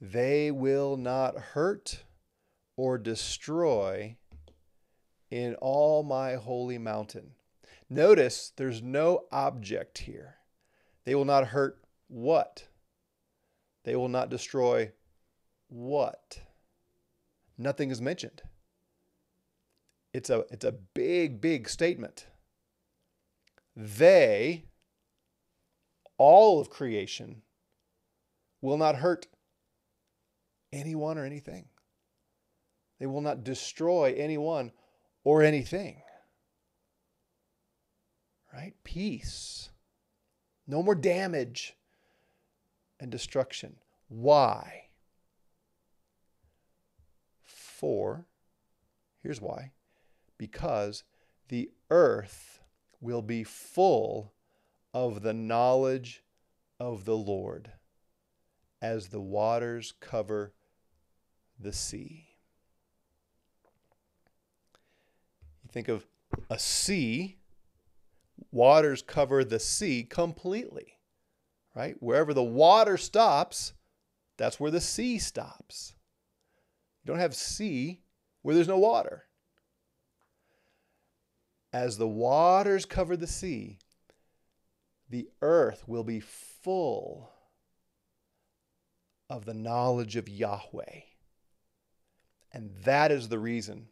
They 0.00 0.52
will 0.52 0.96
not 0.96 1.36
hurt 1.36 2.04
or 2.76 2.98
destroy 2.98 4.18
in 5.32 5.56
all 5.56 6.04
my 6.04 6.34
holy 6.34 6.78
mountain. 6.78 7.32
Notice 7.90 8.52
there's 8.54 8.80
no 8.80 9.24
object 9.32 9.98
here. 9.98 10.36
They 11.04 11.16
will 11.16 11.24
not 11.24 11.48
hurt 11.48 11.82
what? 12.06 12.68
They 13.82 13.96
will 13.96 14.08
not 14.08 14.30
destroy 14.30 14.92
what? 15.66 16.38
Nothing 17.58 17.90
is 17.90 18.00
mentioned. 18.00 18.42
It's 20.14 20.30
a, 20.30 20.44
it's 20.52 20.64
a 20.64 20.70
big, 20.70 21.40
big 21.40 21.68
statement 21.68 22.26
they, 23.76 24.64
all 26.18 26.60
of 26.60 26.70
creation, 26.70 27.42
will 28.60 28.76
not 28.76 28.96
hurt 28.96 29.26
anyone 30.72 31.18
or 31.18 31.24
anything. 31.24 31.66
They 32.98 33.06
will 33.06 33.20
not 33.20 33.44
destroy 33.44 34.14
anyone 34.16 34.72
or 35.24 35.42
anything. 35.42 36.02
Right? 38.52 38.74
Peace. 38.84 39.70
No 40.66 40.82
more 40.82 40.94
damage 40.94 41.76
and 43.00 43.10
destruction. 43.10 43.76
Why? 44.08 44.84
For, 47.42 48.26
here's 49.22 49.40
why 49.40 49.72
because 50.38 51.04
the 51.48 51.70
earth 51.88 52.61
will 53.02 53.20
be 53.20 53.44
full 53.44 54.32
of 54.94 55.22
the 55.22 55.34
knowledge 55.34 56.22
of 56.78 57.04
the 57.04 57.16
Lord 57.16 57.72
as 58.80 59.08
the 59.08 59.20
waters 59.20 59.92
cover 60.00 60.54
the 61.58 61.72
sea. 61.72 62.28
You 65.62 65.70
think 65.72 65.88
of 65.88 66.06
a 66.48 66.58
sea, 66.58 67.38
waters 68.50 69.02
cover 69.02 69.44
the 69.44 69.60
sea 69.60 70.04
completely, 70.04 70.98
right? 71.74 71.96
Wherever 72.00 72.32
the 72.32 72.42
water 72.42 72.96
stops, 72.96 73.72
that's 74.36 74.58
where 74.58 74.70
the 74.70 74.80
sea 74.80 75.18
stops. 75.18 75.94
You 77.02 77.08
don't 77.08 77.20
have 77.20 77.34
sea 77.34 78.00
where 78.42 78.54
there's 78.54 78.68
no 78.68 78.78
water. 78.78 79.24
As 81.72 81.96
the 81.96 82.08
waters 82.08 82.84
cover 82.84 83.16
the 83.16 83.26
sea, 83.26 83.78
the 85.08 85.28
earth 85.40 85.84
will 85.86 86.04
be 86.04 86.20
full 86.20 87.30
of 89.30 89.44
the 89.46 89.54
knowledge 89.54 90.16
of 90.16 90.28
Yahweh. 90.28 91.00
And 92.52 92.70
that 92.84 93.10
is 93.10 93.28
the 93.28 93.38
reason 93.38 93.88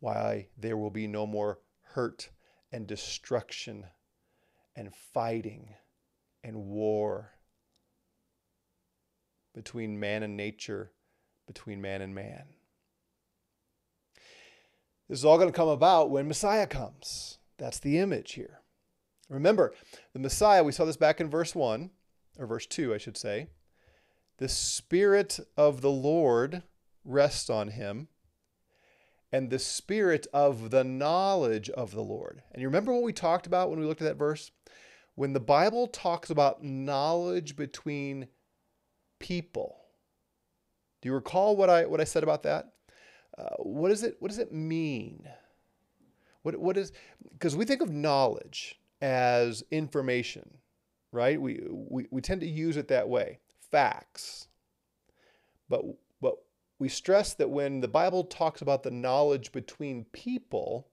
why 0.00 0.48
there 0.56 0.76
will 0.76 0.90
be 0.90 1.06
no 1.06 1.26
more 1.26 1.58
hurt 1.82 2.30
and 2.72 2.86
destruction 2.86 3.86
and 4.74 4.94
fighting 4.94 5.74
and 6.42 6.56
war 6.56 7.32
between 9.54 9.98
man 9.98 10.22
and 10.22 10.36
nature, 10.36 10.92
between 11.46 11.80
man 11.80 12.00
and 12.00 12.14
man. 12.14 12.44
This 15.08 15.20
is 15.20 15.24
all 15.24 15.38
going 15.38 15.48
to 15.48 15.56
come 15.56 15.68
about 15.68 16.10
when 16.10 16.28
Messiah 16.28 16.66
comes. 16.66 17.38
That's 17.56 17.78
the 17.78 17.98
image 17.98 18.32
here. 18.32 18.60
Remember, 19.30 19.74
the 20.12 20.18
Messiah, 20.18 20.62
we 20.62 20.72
saw 20.72 20.84
this 20.84 20.96
back 20.96 21.20
in 21.20 21.30
verse 21.30 21.54
1, 21.54 21.90
or 22.38 22.46
verse 22.46 22.66
2, 22.66 22.94
I 22.94 22.98
should 22.98 23.16
say. 23.16 23.48
The 24.36 24.48
Spirit 24.48 25.40
of 25.56 25.80
the 25.80 25.90
Lord 25.90 26.62
rests 27.04 27.50
on 27.50 27.68
him, 27.68 28.08
and 29.32 29.50
the 29.50 29.58
Spirit 29.58 30.26
of 30.32 30.70
the 30.70 30.84
knowledge 30.84 31.68
of 31.70 31.92
the 31.92 32.02
Lord. 32.02 32.42
And 32.52 32.62
you 32.62 32.68
remember 32.68 32.92
what 32.92 33.02
we 33.02 33.12
talked 33.12 33.46
about 33.46 33.70
when 33.70 33.80
we 33.80 33.86
looked 33.86 34.02
at 34.02 34.08
that 34.08 34.18
verse? 34.18 34.50
When 35.14 35.32
the 35.32 35.40
Bible 35.40 35.88
talks 35.88 36.30
about 36.30 36.62
knowledge 36.62 37.56
between 37.56 38.28
people, 39.18 39.76
do 41.00 41.08
you 41.08 41.14
recall 41.14 41.56
what 41.56 41.68
I, 41.68 41.86
what 41.86 42.00
I 42.00 42.04
said 42.04 42.22
about 42.22 42.44
that? 42.44 42.72
Uh, 43.38 43.54
what, 43.58 43.90
is 43.92 44.02
it, 44.02 44.16
what 44.18 44.28
does 44.28 44.38
it 44.38 44.52
mean? 44.52 45.28
What, 46.42 46.56
what 46.56 46.76
is, 46.76 46.92
because 47.32 47.54
we 47.54 47.64
think 47.64 47.82
of 47.82 47.90
knowledge 47.90 48.80
as 49.00 49.62
information, 49.70 50.58
right? 51.12 51.40
We, 51.40 51.60
we, 51.70 52.06
we 52.10 52.20
tend 52.20 52.40
to 52.40 52.48
use 52.48 52.76
it 52.76 52.88
that 52.88 53.08
way, 53.08 53.38
facts. 53.70 54.48
But, 55.68 55.82
but 56.20 56.34
we 56.80 56.88
stress 56.88 57.34
that 57.34 57.50
when 57.50 57.80
the 57.80 57.88
Bible 57.88 58.24
talks 58.24 58.60
about 58.60 58.82
the 58.82 58.90
knowledge 58.90 59.52
between 59.52 60.06
people, 60.12 60.88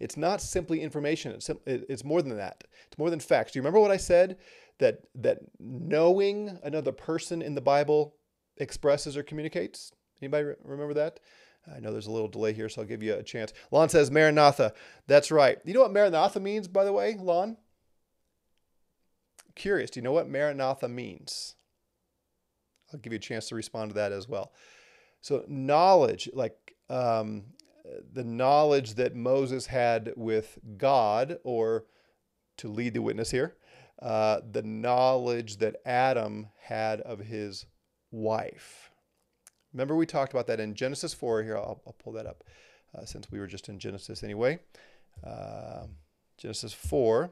it's 0.00 0.16
not 0.16 0.40
simply 0.40 0.80
information. 0.80 1.32
It's, 1.32 1.50
it's 1.66 2.04
more 2.04 2.22
than 2.22 2.36
that. 2.36 2.64
It's 2.86 2.98
more 2.98 3.10
than 3.10 3.20
facts. 3.20 3.52
Do 3.52 3.58
you 3.58 3.62
remember 3.62 3.80
what 3.80 3.90
I 3.90 3.96
said? 3.96 4.38
That, 4.78 5.02
that 5.16 5.38
knowing 5.58 6.58
another 6.62 6.92
person 6.92 7.42
in 7.42 7.54
the 7.54 7.60
Bible 7.60 8.14
expresses 8.56 9.16
or 9.16 9.22
communicates? 9.22 9.92
Anybody 10.20 10.54
remember 10.64 10.94
that? 10.94 11.20
I 11.74 11.80
know 11.80 11.92
there's 11.92 12.06
a 12.06 12.12
little 12.12 12.28
delay 12.28 12.52
here, 12.52 12.68
so 12.68 12.82
I'll 12.82 12.88
give 12.88 13.02
you 13.02 13.14
a 13.14 13.22
chance. 13.22 13.52
Lon 13.70 13.88
says 13.88 14.10
Maranatha. 14.10 14.72
That's 15.06 15.30
right. 15.30 15.58
You 15.64 15.74
know 15.74 15.80
what 15.80 15.92
Maranatha 15.92 16.40
means, 16.40 16.66
by 16.68 16.84
the 16.84 16.92
way, 16.92 17.16
Lon? 17.20 17.56
Curious. 19.54 19.90
Do 19.90 20.00
you 20.00 20.04
know 20.04 20.12
what 20.12 20.28
Maranatha 20.28 20.88
means? 20.88 21.56
I'll 22.92 23.00
give 23.00 23.12
you 23.12 23.18
a 23.18 23.20
chance 23.20 23.48
to 23.48 23.54
respond 23.54 23.90
to 23.90 23.94
that 23.96 24.12
as 24.12 24.28
well. 24.28 24.52
So, 25.20 25.44
knowledge, 25.46 26.30
like 26.32 26.74
um, 26.88 27.44
the 28.12 28.24
knowledge 28.24 28.94
that 28.94 29.14
Moses 29.14 29.66
had 29.66 30.12
with 30.16 30.58
God, 30.76 31.38
or 31.44 31.84
to 32.58 32.68
lead 32.68 32.94
the 32.94 33.02
witness 33.02 33.30
here, 33.30 33.56
uh, 34.00 34.40
the 34.50 34.62
knowledge 34.62 35.58
that 35.58 35.76
Adam 35.84 36.48
had 36.60 37.00
of 37.00 37.18
his 37.18 37.66
wife. 38.10 38.90
Remember, 39.78 39.94
we 39.94 40.06
talked 40.06 40.32
about 40.32 40.48
that 40.48 40.58
in 40.58 40.74
Genesis 40.74 41.14
4. 41.14 41.44
Here, 41.44 41.56
I'll, 41.56 41.80
I'll 41.86 41.94
pull 42.02 42.12
that 42.14 42.26
up 42.26 42.42
uh, 42.96 43.04
since 43.04 43.30
we 43.30 43.38
were 43.38 43.46
just 43.46 43.68
in 43.68 43.78
Genesis 43.78 44.24
anyway. 44.24 44.58
Uh, 45.24 45.84
Genesis 46.36 46.72
4. 46.72 47.30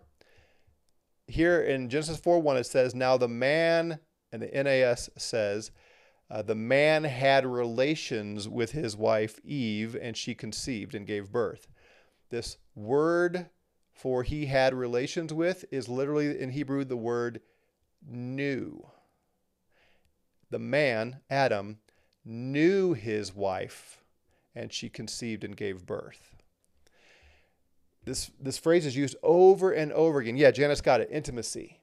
Here 1.26 1.60
in 1.60 1.90
Genesis 1.90 2.18
4 2.18 2.40
1, 2.40 2.56
it 2.56 2.64
says, 2.64 2.94
Now 2.94 3.16
the 3.16 3.26
man, 3.26 3.98
and 4.30 4.40
the 4.40 4.62
NAS 4.62 5.10
says, 5.16 5.72
uh, 6.30 6.42
the 6.42 6.54
man 6.54 7.02
had 7.02 7.44
relations 7.44 8.48
with 8.48 8.70
his 8.70 8.96
wife 8.96 9.40
Eve, 9.44 9.96
and 10.00 10.16
she 10.16 10.32
conceived 10.32 10.94
and 10.94 11.04
gave 11.04 11.32
birth. 11.32 11.66
This 12.30 12.58
word 12.76 13.50
for 13.92 14.22
he 14.22 14.46
had 14.46 14.72
relations 14.72 15.34
with 15.34 15.64
is 15.72 15.88
literally 15.88 16.38
in 16.38 16.50
Hebrew 16.50 16.84
the 16.84 16.96
word 16.96 17.40
knew. 18.08 18.86
The 20.50 20.60
man, 20.60 21.22
Adam, 21.28 21.78
knew 22.26 22.92
his 22.92 23.34
wife, 23.34 24.04
and 24.54 24.72
she 24.72 24.88
conceived 24.88 25.44
and 25.44 25.56
gave 25.56 25.86
birth. 25.86 26.34
This, 28.04 28.30
this 28.40 28.58
phrase 28.58 28.86
is 28.86 28.96
used 28.96 29.16
over 29.22 29.72
and 29.72 29.92
over 29.92 30.20
again. 30.20 30.36
Yeah, 30.36 30.50
Janice 30.50 30.80
got 30.80 31.00
it 31.00 31.08
intimacy. 31.10 31.80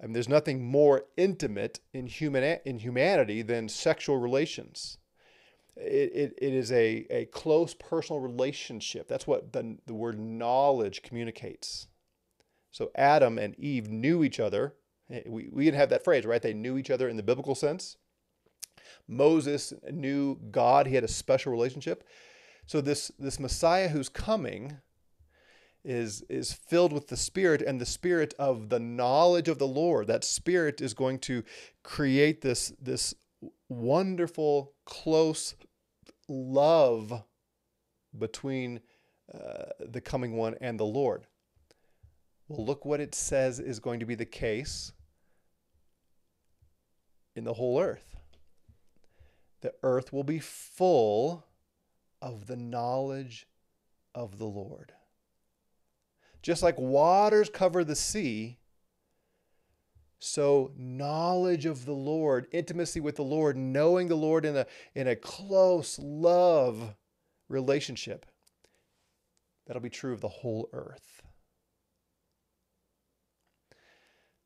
I 0.00 0.06
mean, 0.06 0.14
there's 0.14 0.28
nothing 0.28 0.64
more 0.64 1.04
intimate 1.16 1.80
in, 1.92 2.06
human, 2.06 2.58
in 2.64 2.78
humanity 2.78 3.42
than 3.42 3.68
sexual 3.68 4.18
relations. 4.18 4.98
It, 5.76 6.12
it, 6.14 6.38
it 6.42 6.52
is 6.52 6.72
a, 6.72 7.06
a 7.08 7.24
close 7.26 7.72
personal 7.74 8.20
relationship. 8.20 9.08
That's 9.08 9.26
what 9.26 9.52
the, 9.52 9.78
the 9.86 9.94
word 9.94 10.18
knowledge 10.18 11.02
communicates. 11.02 11.86
So 12.72 12.90
Adam 12.94 13.38
and 13.38 13.58
Eve 13.58 13.88
knew 13.88 14.24
each 14.24 14.40
other. 14.40 14.74
Eh, 15.08 15.22
we, 15.26 15.48
we 15.52 15.64
didn't 15.64 15.78
have 15.78 15.90
that 15.90 16.04
phrase, 16.04 16.26
right? 16.26 16.42
They 16.42 16.54
knew 16.54 16.76
each 16.76 16.90
other 16.90 17.08
in 17.08 17.16
the 17.16 17.22
biblical 17.22 17.54
sense. 17.54 17.96
Moses 19.08 19.72
knew 19.90 20.38
God, 20.50 20.86
he 20.86 20.94
had 20.94 21.04
a 21.04 21.08
special 21.08 21.52
relationship. 21.52 22.04
So 22.66 22.80
this 22.80 23.10
this 23.18 23.40
Messiah 23.40 23.88
who's 23.88 24.08
coming 24.08 24.78
is 25.84 26.22
is 26.28 26.52
filled 26.52 26.92
with 26.92 27.08
the 27.08 27.16
spirit 27.16 27.60
and 27.60 27.80
the 27.80 27.86
spirit 27.86 28.34
of 28.38 28.68
the 28.68 28.78
knowledge 28.78 29.48
of 29.48 29.58
the 29.58 29.66
Lord. 29.66 30.06
That 30.06 30.24
spirit 30.24 30.80
is 30.80 30.94
going 30.94 31.18
to 31.20 31.42
create 31.82 32.40
this 32.40 32.72
this 32.80 33.14
wonderful 33.68 34.72
close 34.84 35.54
love 36.28 37.24
between 38.16 38.80
uh, 39.34 39.64
the 39.80 40.00
coming 40.00 40.36
one 40.36 40.54
and 40.60 40.78
the 40.78 40.84
Lord. 40.84 41.26
Well, 42.48 42.64
look 42.64 42.84
what 42.84 43.00
it 43.00 43.14
says 43.14 43.58
is 43.58 43.80
going 43.80 44.00
to 44.00 44.06
be 44.06 44.14
the 44.14 44.24
case 44.24 44.92
in 47.34 47.44
the 47.44 47.54
whole 47.54 47.80
earth 47.80 48.11
the 49.62 49.74
earth 49.82 50.12
will 50.12 50.24
be 50.24 50.38
full 50.38 51.46
of 52.20 52.46
the 52.46 52.56
knowledge 52.56 53.46
of 54.14 54.38
the 54.38 54.44
Lord. 54.46 54.92
Just 56.42 56.62
like 56.62 56.78
waters 56.78 57.48
cover 57.48 57.84
the 57.84 57.96
sea, 57.96 58.58
so 60.18 60.72
knowledge 60.76 61.66
of 61.66 61.84
the 61.84 61.94
Lord, 61.94 62.46
intimacy 62.52 63.00
with 63.00 63.16
the 63.16 63.24
Lord, 63.24 63.56
knowing 63.56 64.08
the 64.08 64.16
Lord 64.16 64.44
in 64.44 64.56
a, 64.56 64.66
in 64.94 65.08
a 65.08 65.16
close 65.16 65.98
love 66.00 66.94
relationship, 67.48 68.26
that'll 69.66 69.82
be 69.82 69.90
true 69.90 70.12
of 70.12 70.20
the 70.20 70.28
whole 70.28 70.68
earth. 70.72 71.22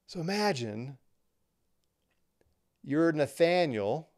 So 0.06 0.20
imagine 0.20 0.98
you're 2.82 3.12
Nathaniel 3.12 4.08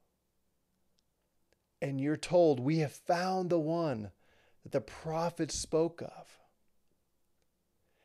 and 1.80 2.00
you're 2.00 2.16
told, 2.16 2.60
We 2.60 2.78
have 2.78 2.92
found 2.92 3.50
the 3.50 3.58
one 3.58 4.10
that 4.62 4.72
the 4.72 4.80
prophets 4.80 5.54
spoke 5.54 6.02
of. 6.02 6.38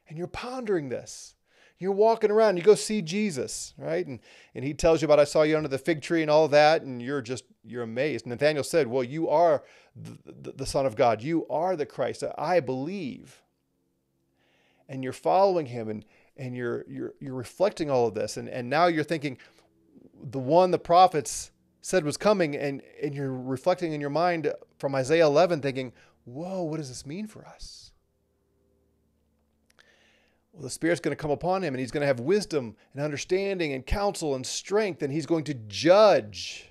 And 0.07 0.17
you're 0.17 0.27
pondering 0.27 0.89
this. 0.89 1.35
You're 1.79 1.91
walking 1.91 2.31
around, 2.31 2.57
you 2.57 2.63
go 2.63 2.75
see 2.75 3.01
Jesus, 3.01 3.73
right? 3.77 4.05
And, 4.05 4.19
and 4.55 4.63
he 4.63 4.73
tells 4.73 5.01
you 5.01 5.05
about, 5.05 5.19
I 5.19 5.23
saw 5.25 5.41
you 5.41 5.57
under 5.57 5.67
the 5.67 5.77
fig 5.77 6.01
tree 6.01 6.21
and 6.21 6.31
all 6.31 6.47
that, 6.49 6.83
and 6.83 7.01
you're 7.01 7.21
just, 7.21 7.43
you're 7.65 7.83
amazed. 7.83 8.25
Nathaniel 8.25 8.63
said, 8.63 8.87
Well, 8.87 9.03
you 9.03 9.27
are 9.29 9.63
the, 9.95 10.17
the, 10.25 10.51
the 10.51 10.65
Son 10.65 10.85
of 10.85 10.95
God. 10.95 11.21
You 11.21 11.47
are 11.49 11.75
the 11.75 11.85
Christ. 11.85 12.23
I 12.37 12.59
believe. 12.59 13.41
And 14.87 15.03
you're 15.03 15.13
following 15.13 15.65
him 15.65 15.89
and, 15.89 16.05
and 16.37 16.55
you're, 16.55 16.85
you're, 16.87 17.13
you're 17.19 17.33
reflecting 17.33 17.89
all 17.89 18.07
of 18.07 18.13
this. 18.13 18.37
And, 18.37 18.49
and 18.49 18.69
now 18.69 18.87
you're 18.87 19.03
thinking, 19.03 19.37
the 20.21 20.39
one 20.39 20.71
the 20.71 20.79
prophets 20.79 21.51
said 21.83 22.05
was 22.05 22.15
coming, 22.15 22.55
and, 22.55 22.81
and 23.01 23.13
you're 23.13 23.33
reflecting 23.33 23.91
in 23.91 23.99
your 23.99 24.09
mind 24.09 24.51
from 24.79 24.95
Isaiah 24.95 25.25
11, 25.25 25.61
thinking, 25.61 25.91
whoa, 26.23 26.63
what 26.63 26.77
does 26.77 26.87
this 26.87 27.05
mean 27.05 27.27
for 27.27 27.45
us? 27.45 27.91
Well, 30.53 30.63
the 30.63 30.69
Spirit's 30.69 31.01
going 31.01 31.15
to 31.15 31.21
come 31.21 31.31
upon 31.31 31.61
him 31.61 31.73
and 31.73 31.81
he's 31.81 31.91
going 31.91 32.01
to 32.01 32.07
have 32.07 32.21
wisdom 32.21 32.77
and 32.93 33.03
understanding 33.03 33.73
and 33.73 33.85
counsel 33.85 34.33
and 34.33 34.45
strength, 34.45 35.03
and 35.03 35.11
he's 35.11 35.25
going 35.25 35.43
to 35.43 35.53
judge. 35.53 36.69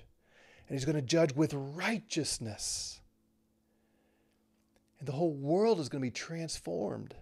And 0.67 0.75
he's 0.75 0.85
going 0.85 0.95
to 0.95 1.01
judge 1.01 1.33
with 1.33 1.53
righteousness. 1.53 2.99
And 4.97 5.07
the 5.07 5.13
whole 5.13 5.33
world 5.33 5.79
is 5.79 5.89
going 5.89 6.01
to 6.01 6.07
be 6.07 6.11
transformed. 6.11 7.13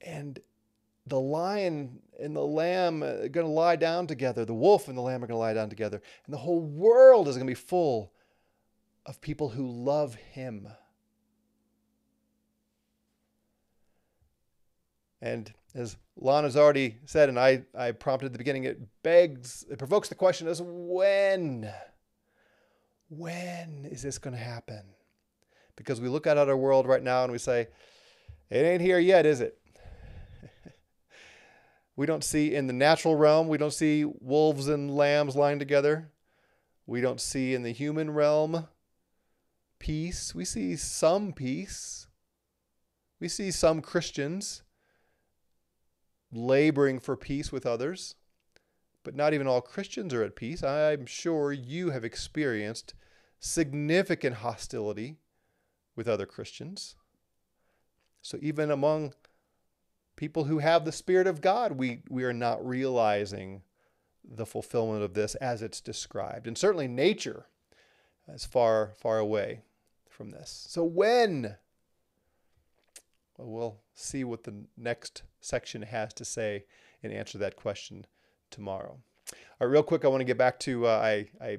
And 0.00 0.40
the 1.06 1.20
lion 1.20 2.00
and 2.20 2.34
the 2.34 2.44
lamb 2.44 3.02
are 3.02 3.28
going 3.28 3.46
to 3.46 3.52
lie 3.52 3.76
down 3.76 4.06
together. 4.06 4.44
The 4.44 4.54
wolf 4.54 4.88
and 4.88 4.96
the 4.96 5.02
lamb 5.02 5.22
are 5.22 5.26
going 5.26 5.36
to 5.36 5.40
lie 5.40 5.54
down 5.54 5.68
together. 5.68 6.00
And 6.24 6.34
the 6.34 6.38
whole 6.38 6.60
world 6.60 7.28
is 7.28 7.36
going 7.36 7.46
to 7.46 7.50
be 7.50 7.54
full 7.54 8.12
of 9.04 9.20
people 9.20 9.50
who 9.50 9.70
love 9.70 10.14
him. 10.14 10.68
And 15.20 15.52
as 15.74 15.96
Lana's 16.16 16.56
already 16.56 16.98
said, 17.04 17.28
and 17.28 17.38
I, 17.38 17.62
I 17.76 17.92
prompted 17.92 18.26
at 18.26 18.32
the 18.32 18.38
beginning, 18.38 18.64
it 18.64 18.80
begs, 19.02 19.64
it 19.70 19.78
provokes 19.78 20.08
the 20.08 20.14
question 20.14 20.48
as 20.48 20.60
when? 20.62 21.70
When 23.08 23.86
is 23.90 24.02
this 24.02 24.18
going 24.18 24.34
to 24.34 24.42
happen? 24.42 24.82
Because 25.76 26.00
we 26.00 26.08
look 26.08 26.26
out 26.26 26.38
at 26.38 26.48
our 26.48 26.56
world 26.56 26.86
right 26.86 27.02
now 27.02 27.22
and 27.22 27.32
we 27.32 27.38
say, 27.38 27.68
it 28.50 28.56
ain't 28.56 28.80
here 28.80 28.98
yet, 28.98 29.26
is 29.26 29.40
it? 29.40 29.58
We 31.96 32.04
don't 32.04 32.22
see 32.22 32.54
in 32.54 32.66
the 32.66 32.72
natural 32.74 33.16
realm, 33.16 33.48
we 33.48 33.58
don't 33.58 33.72
see 33.72 34.04
wolves 34.04 34.68
and 34.68 34.94
lambs 34.94 35.34
lying 35.34 35.58
together. 35.58 36.10
We 36.86 37.00
don't 37.00 37.20
see 37.20 37.54
in 37.54 37.62
the 37.62 37.72
human 37.72 38.10
realm 38.12 38.68
peace. 39.78 40.34
We 40.34 40.44
see 40.44 40.76
some 40.76 41.32
peace. 41.32 42.06
We 43.18 43.28
see 43.28 43.50
some 43.50 43.80
Christians 43.80 44.62
laboring 46.30 47.00
for 47.00 47.16
peace 47.16 47.50
with 47.50 47.66
others. 47.66 48.14
But 49.02 49.14
not 49.14 49.32
even 49.32 49.46
all 49.46 49.60
Christians 49.60 50.12
are 50.12 50.22
at 50.22 50.36
peace. 50.36 50.62
I'm 50.62 51.06
sure 51.06 51.52
you 51.52 51.90
have 51.90 52.04
experienced 52.04 52.94
significant 53.38 54.36
hostility 54.36 55.16
with 55.94 56.08
other 56.08 56.26
Christians. 56.26 56.96
So 58.20 58.38
even 58.42 58.70
among 58.70 59.14
people 60.16 60.44
who 60.44 60.58
have 60.58 60.84
the 60.84 60.92
Spirit 60.92 61.26
of 61.26 61.40
God, 61.40 61.72
we, 61.72 62.02
we 62.08 62.24
are 62.24 62.32
not 62.32 62.66
realizing 62.66 63.62
the 64.24 64.46
fulfillment 64.46 65.02
of 65.02 65.14
this 65.14 65.34
as 65.36 65.62
it's 65.62 65.80
described. 65.80 66.46
And 66.46 66.58
certainly 66.58 66.88
nature 66.88 67.46
is 68.28 68.44
far, 68.44 68.92
far 68.98 69.18
away 69.18 69.60
from 70.08 70.30
this. 70.30 70.66
So 70.68 70.82
when 70.82 71.56
well, 73.38 73.48
we'll 73.48 73.76
see 73.94 74.24
what 74.24 74.44
the 74.44 74.54
next 74.76 75.22
section 75.40 75.82
has 75.82 76.12
to 76.14 76.24
say 76.24 76.64
and 77.02 77.12
answer 77.12 77.38
that 77.38 77.56
question 77.56 78.06
tomorrow. 78.50 78.98
All 79.60 79.66
right, 79.66 79.72
real 79.72 79.82
quick, 79.82 80.04
I 80.04 80.08
want 80.08 80.20
to 80.20 80.26
get 80.26 80.38
back 80.38 80.58
to 80.60 80.86
uh, 80.86 80.98
I, 80.98 81.26
I 81.40 81.58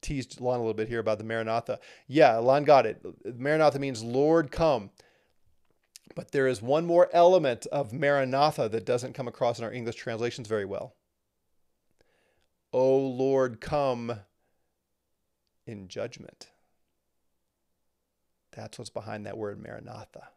teased 0.00 0.40
Lon 0.40 0.56
a 0.56 0.60
little 0.60 0.74
bit 0.74 0.88
here 0.88 0.98
about 0.98 1.18
the 1.18 1.24
Maranatha. 1.24 1.78
Yeah, 2.06 2.36
Lon 2.36 2.64
got 2.64 2.86
it. 2.86 3.04
Maranatha 3.38 3.78
means 3.78 4.02
Lord 4.02 4.50
come. 4.50 4.90
But 6.16 6.32
there 6.32 6.48
is 6.48 6.62
one 6.62 6.86
more 6.86 7.10
element 7.12 7.66
of 7.66 7.92
Maranatha 7.92 8.70
that 8.70 8.86
doesn't 8.86 9.12
come 9.12 9.28
across 9.28 9.58
in 9.58 9.64
our 9.66 9.72
English 9.72 9.96
translations 9.96 10.48
very 10.48 10.64
well. 10.64 10.96
O 12.72 12.96
Lord, 12.96 13.60
come 13.60 14.20
in 15.66 15.88
judgment. 15.88 16.48
That's 18.52 18.78
what's 18.78 18.90
behind 18.90 19.26
that 19.26 19.36
word 19.36 19.62
Maranatha. 19.62 20.28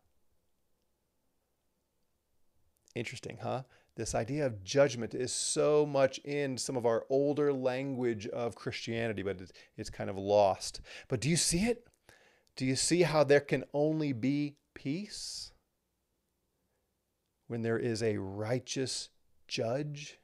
Interesting, 2.93 3.37
huh? 3.41 3.63
This 3.95 4.13
idea 4.13 4.45
of 4.45 4.65
judgment 4.65 5.13
is 5.13 5.31
so 5.31 5.85
much 5.85 6.17
in 6.19 6.57
some 6.57 6.75
of 6.75 6.85
our 6.85 7.05
older 7.09 7.53
language 7.53 8.27
of 8.27 8.53
Christianity, 8.55 9.23
but 9.23 9.37
it's, 9.77 9.89
kind 9.89 10.09
of 10.09 10.17
lost. 10.17 10.81
But 11.07 11.21
do 11.21 11.29
you 11.29 11.37
see 11.37 11.65
it? 11.67 11.87
Do 12.57 12.65
you 12.65 12.75
see 12.75 13.03
how 13.03 13.23
there 13.23 13.39
can 13.39 13.63
only 13.73 14.11
be 14.11 14.57
peace 14.73 15.53
when 17.49 17.61
there 17.61 17.77
is 17.77 18.01
a 18.01 18.17
righteous 18.17 19.09
judge 19.47 20.17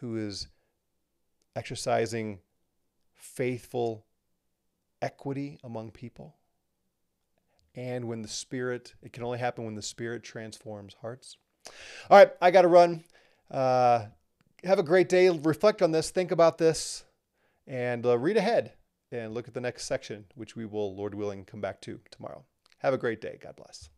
who 0.00 0.16
is 0.16 0.48
exercising 1.56 2.40
faithful 3.14 4.04
equity 5.00 5.58
among 5.64 5.90
people? 5.90 6.36
and 7.74 8.06
when 8.06 8.22
the 8.22 8.28
Spirit, 8.28 8.94
it 9.02 9.12
can 9.12 9.22
only 9.22 9.38
happen 9.38 9.64
when 9.64 9.74
the 9.74 9.82
Spirit 9.82 10.22
transforms 10.22 10.96
hearts. 11.00 11.36
All 12.08 12.18
right, 12.18 12.30
I 12.40 12.50
got 12.50 12.62
to 12.62 12.68
run. 12.68 13.04
Uh, 13.50 14.06
have 14.64 14.78
a 14.78 14.82
great 14.82 15.08
day. 15.08 15.28
Reflect 15.28 15.82
on 15.82 15.92
this, 15.92 16.10
think 16.10 16.30
about 16.30 16.58
this, 16.58 17.04
and 17.66 18.04
uh, 18.04 18.18
read 18.18 18.36
ahead 18.36 18.72
and 19.12 19.34
look 19.34 19.48
at 19.48 19.54
the 19.54 19.60
next 19.60 19.84
section, 19.84 20.24
which 20.34 20.56
we 20.56 20.64
will, 20.64 20.94
Lord 20.94 21.14
willing, 21.14 21.44
come 21.44 21.60
back 21.60 21.80
to 21.82 22.00
tomorrow. 22.10 22.44
Have 22.78 22.94
a 22.94 22.98
great 22.98 23.20
day. 23.20 23.38
God 23.40 23.56
bless. 23.56 23.90